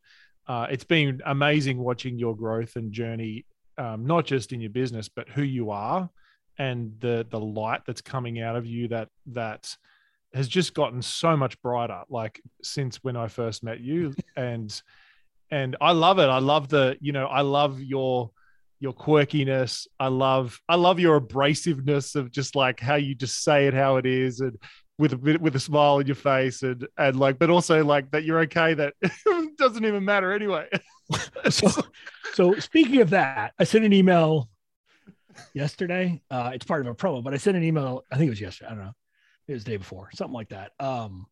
[0.47, 3.45] Uh, it's been amazing watching your growth and journey,
[3.77, 6.09] um, not just in your business, but who you are
[6.57, 9.75] and the the light that's coming out of you that that
[10.33, 14.81] has just gotten so much brighter like since when I first met you and
[15.51, 18.31] and I love it I love the you know I love your
[18.83, 19.87] your quirkiness.
[19.97, 23.95] I love I love your abrasiveness of just like how you just say it how
[23.95, 24.57] it is and
[24.99, 28.25] with a with a smile on your face and and like but also like that
[28.25, 28.93] you're okay that
[29.57, 30.67] doesn't even matter anyway.
[31.49, 31.69] so,
[32.33, 34.49] so speaking of that, I sent an email
[35.53, 36.21] yesterday.
[36.29, 38.03] Uh, it's part of a promo, but I sent an email.
[38.11, 38.71] I think it was yesterday.
[38.71, 38.93] I don't know.
[39.47, 40.71] It was the day before, something like that.
[40.79, 41.27] Um,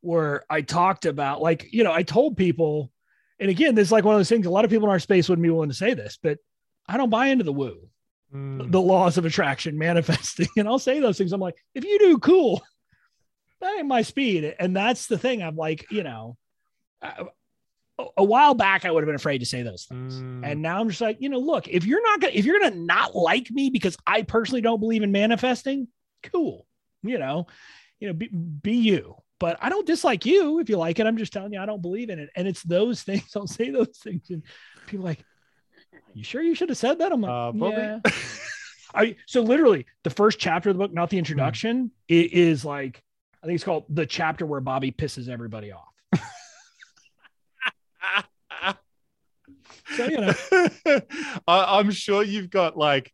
[0.00, 2.92] where I talked about like you know I told people,
[3.38, 4.46] and again, this is like one of those things.
[4.46, 6.38] A lot of people in our space wouldn't be willing to say this, but
[6.86, 7.88] I don't buy into the woo,
[8.34, 8.70] mm.
[8.70, 10.48] the laws of attraction, manifesting.
[10.56, 11.32] And I'll say those things.
[11.32, 12.62] I'm like, if you do, cool.
[13.60, 14.56] That ain't my speed.
[14.58, 15.40] And that's the thing.
[15.40, 16.36] I'm like, you know,
[17.00, 17.26] a,
[18.16, 20.16] a while back, I would have been afraid to say those things.
[20.16, 20.40] Mm.
[20.44, 22.58] And now I'm just like, you know, look, if you're not going to, if you're
[22.58, 25.88] going to not like me because I personally don't believe in manifesting,
[26.24, 26.66] cool.
[27.02, 27.46] You know,
[28.00, 31.06] you know, be, be you but I don't dislike you if you like it.
[31.08, 32.30] I'm just telling you, I don't believe in it.
[32.36, 33.34] And it's those things.
[33.34, 34.30] I'll say those things.
[34.30, 34.44] And
[34.86, 35.18] people like,
[36.14, 37.10] you sure you should have said that?
[37.10, 37.98] I'm like, uh, yeah.
[38.94, 41.90] I so literally the first chapter of the book, not the introduction, mm.
[42.06, 43.02] it is like
[43.42, 45.88] I think it's called the chapter where Bobby pisses everybody off.
[49.96, 50.34] so you know,
[51.48, 53.12] I, I'm sure you've got like,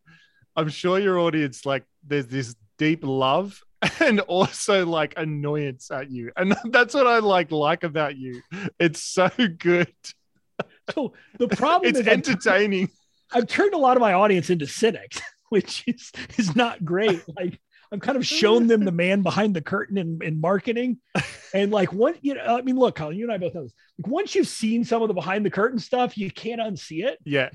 [0.55, 3.63] I'm sure your audience like there's this deep love
[4.01, 8.43] and also like annoyance at you, and that's what I like like about you.
[8.79, 9.93] It's so good.
[10.95, 12.89] So the problem it's is entertaining.
[13.31, 15.21] I've, I've turned a lot of my audience into cynics,
[15.51, 17.23] which is is not great.
[17.37, 17.61] Like
[17.93, 20.99] I've kind of shown them the man behind the curtain in, in marketing.
[21.55, 23.75] And like what you know, I mean, look, Colin, you and I both know this.
[23.99, 27.19] Like once you've seen some of the behind the curtain stuff, you can't unsee it.
[27.25, 27.51] Yeah.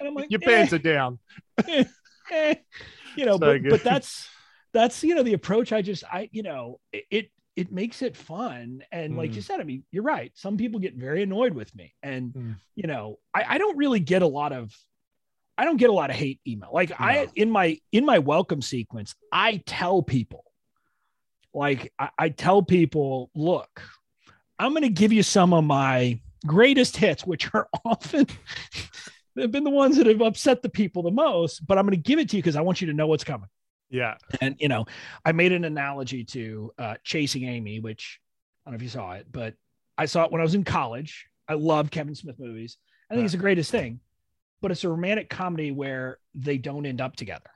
[0.00, 1.18] And I'm like, your pants eh, are down.
[1.68, 1.84] Eh,
[2.32, 2.54] eh.
[3.16, 4.26] You know, so but, but that's
[4.72, 8.82] that's you know the approach I just I you know it it makes it fun.
[8.90, 9.44] And like you mm.
[9.44, 10.32] said, I mean, you're right.
[10.34, 11.94] Some people get very annoyed with me.
[12.02, 12.54] And, mm.
[12.74, 14.72] you know, I, I, don't really get a lot of,
[15.58, 16.70] I don't get a lot of hate email.
[16.72, 16.96] Like no.
[16.98, 20.44] I, in my, in my welcome sequence, I tell people,
[21.52, 23.82] like, I, I tell people, look,
[24.58, 28.26] I'm going to give you some of my greatest hits, which are often,
[29.34, 32.08] they've been the ones that have upset the people the most, but I'm going to
[32.08, 33.48] give it to you because I want you to know what's coming.
[33.90, 34.16] Yeah.
[34.40, 34.86] And, you know,
[35.24, 38.20] I made an analogy to uh, Chasing Amy, which
[38.64, 39.54] I don't know if you saw it, but
[39.98, 41.26] I saw it when I was in college.
[41.48, 42.78] I love Kevin Smith movies.
[43.10, 43.24] I think yeah.
[43.24, 44.00] it's the greatest thing,
[44.60, 47.50] but it's a romantic comedy where they don't end up together.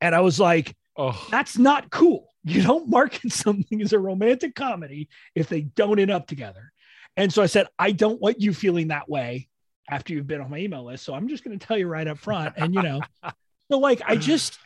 [0.00, 1.26] And I was like, oh.
[1.30, 2.28] that's not cool.
[2.44, 6.72] You don't market something as a romantic comedy if they don't end up together.
[7.16, 9.48] And so I said, I don't want you feeling that way
[9.90, 11.04] after you've been on my email list.
[11.04, 12.54] So I'm just going to tell you right up front.
[12.56, 13.00] And, you know,
[13.70, 14.58] so like, I just,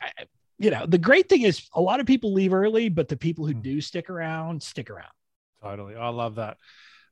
[0.59, 3.47] you know, the great thing is a lot of people leave early, but the people
[3.47, 3.61] who hmm.
[3.61, 5.13] do stick around, stick around.
[5.63, 5.95] Totally.
[5.95, 6.57] I love that.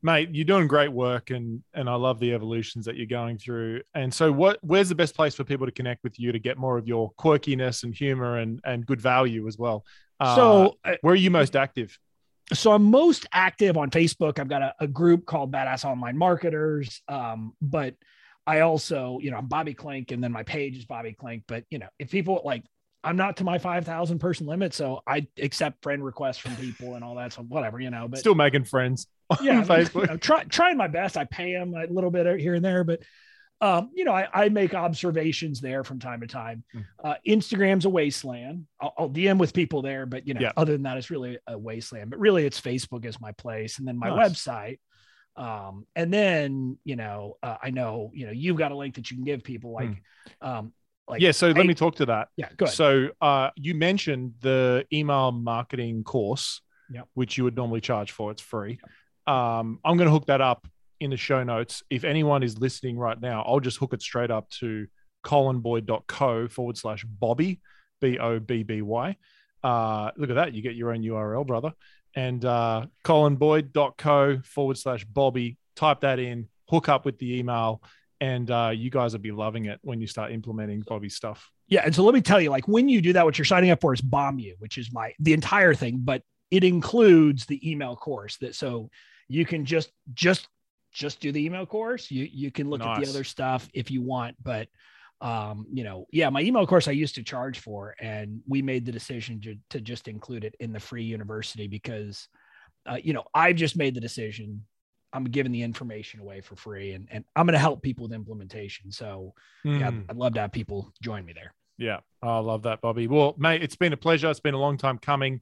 [0.03, 3.83] Mate, you're doing great work and and I love the evolutions that you're going through.
[3.95, 6.57] And so what where's the best place for people to connect with you to get
[6.57, 9.85] more of your quirkiness and humor and and good value as well?
[10.19, 11.99] Uh, so uh, where are you most active?
[12.53, 14.39] So I'm most active on Facebook.
[14.39, 17.03] I've got a, a group called Badass Online Marketers.
[17.07, 17.95] Um, but
[18.47, 21.45] I also, you know, I'm Bobby Klinck and then my page is Bobby Klinck.
[21.47, 22.65] But you know, if people like
[23.03, 24.75] I'm not to my 5,000 person limit.
[24.75, 27.33] So I accept friend requests from people and all that.
[27.33, 29.07] So whatever, you know, but still making friends.
[29.41, 29.63] Yeah.
[29.63, 30.03] Facebook.
[30.03, 31.17] You know, try, trying my best.
[31.17, 33.01] I pay them a little bit here and there, but
[33.61, 36.65] um, you know, I, I, make observations there from time to time.
[36.73, 36.81] Hmm.
[37.05, 38.67] Uh, Instagram's a wasteland.
[38.81, 40.53] I'll, I'll, DM with people there, but you know, yeah.
[40.57, 42.11] other than that, it's really a wasteland.
[42.11, 44.31] But really, it's Facebook is my place, and then my nice.
[44.31, 44.79] website,
[45.37, 49.11] Um, and then, you know, uh, I know, you know, you've got a link that
[49.11, 50.01] you can give people like, mm.
[50.41, 50.73] um,
[51.11, 51.33] like, yeah.
[51.33, 52.29] So hey, let me talk to that.
[52.37, 52.49] Yeah.
[52.57, 52.75] Go ahead.
[52.75, 57.09] So, uh, you mentioned the email marketing course, yep.
[57.15, 58.31] which you would normally charge for.
[58.31, 58.79] It's free.
[59.27, 59.35] Yep.
[59.35, 60.67] Um, I'm going to hook that up
[61.01, 61.83] in the show notes.
[61.91, 64.87] If anyone is listening right now, I'll just hook it straight up to
[65.25, 67.61] colinboyd.co forward slash Bobby,
[68.01, 69.17] B O B B Y.
[69.63, 70.55] Uh, look at that.
[70.55, 71.73] You get your own URL, brother.
[72.15, 75.59] And uh, colinboyd.co forward slash Bobby.
[75.77, 77.83] Type that in, hook up with the email,
[78.21, 81.51] and uh, you guys will be loving it when you start implementing Bobby's stuff.
[81.69, 81.83] Yeah.
[81.85, 83.81] And so let me tell you, like when you do that, what you're signing up
[83.81, 87.97] for is Bomb You, which is my the entire thing, but it includes the email
[87.97, 88.91] course that so
[89.29, 90.49] you can just just
[90.93, 92.11] just do the email course.
[92.11, 92.99] You you can look nice.
[92.99, 94.69] at the other stuff if you want, but
[95.21, 98.87] um, you know, yeah, my email course I used to charge for, and we made
[98.87, 102.27] the decision to, to just include it in the free university because,
[102.87, 104.65] uh, you know, I've just made the decision.
[105.13, 108.13] I'm giving the information away for free, and and I'm going to help people with
[108.13, 108.93] implementation.
[108.93, 109.35] So,
[109.65, 109.81] mm.
[109.81, 110.03] yeah, hmm.
[110.09, 111.55] I'd love to have people join me there.
[111.79, 113.07] Yeah, I love that, Bobby.
[113.07, 114.31] Well, mate, it's been a pleasure.
[114.31, 115.41] It's been a long time coming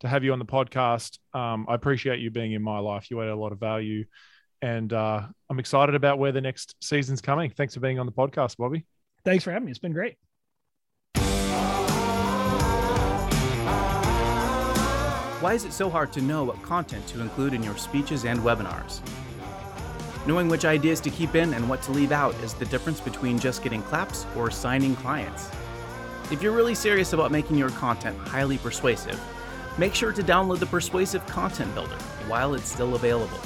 [0.00, 1.18] to have you on the podcast.
[1.34, 3.10] Um, I appreciate you being in my life.
[3.10, 4.04] You add a lot of value,
[4.62, 7.50] and uh, I'm excited about where the next season's coming.
[7.50, 8.86] Thanks for being on the podcast, Bobby.
[9.24, 9.70] Thanks for having me.
[9.70, 10.16] It's been great.
[15.40, 18.40] Why is it so hard to know what content to include in your speeches and
[18.40, 18.98] webinars?
[20.26, 23.38] Knowing which ideas to keep in and what to leave out is the difference between
[23.38, 25.48] just getting claps or signing clients.
[26.32, 29.16] If you're really serious about making your content highly persuasive,
[29.78, 33.38] make sure to download the Persuasive Content Builder while it's still available.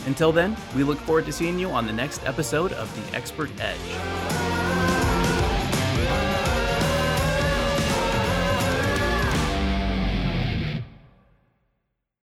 [0.07, 3.51] Until then, we look forward to seeing you on the next episode of The Expert
[3.61, 4.56] Edge.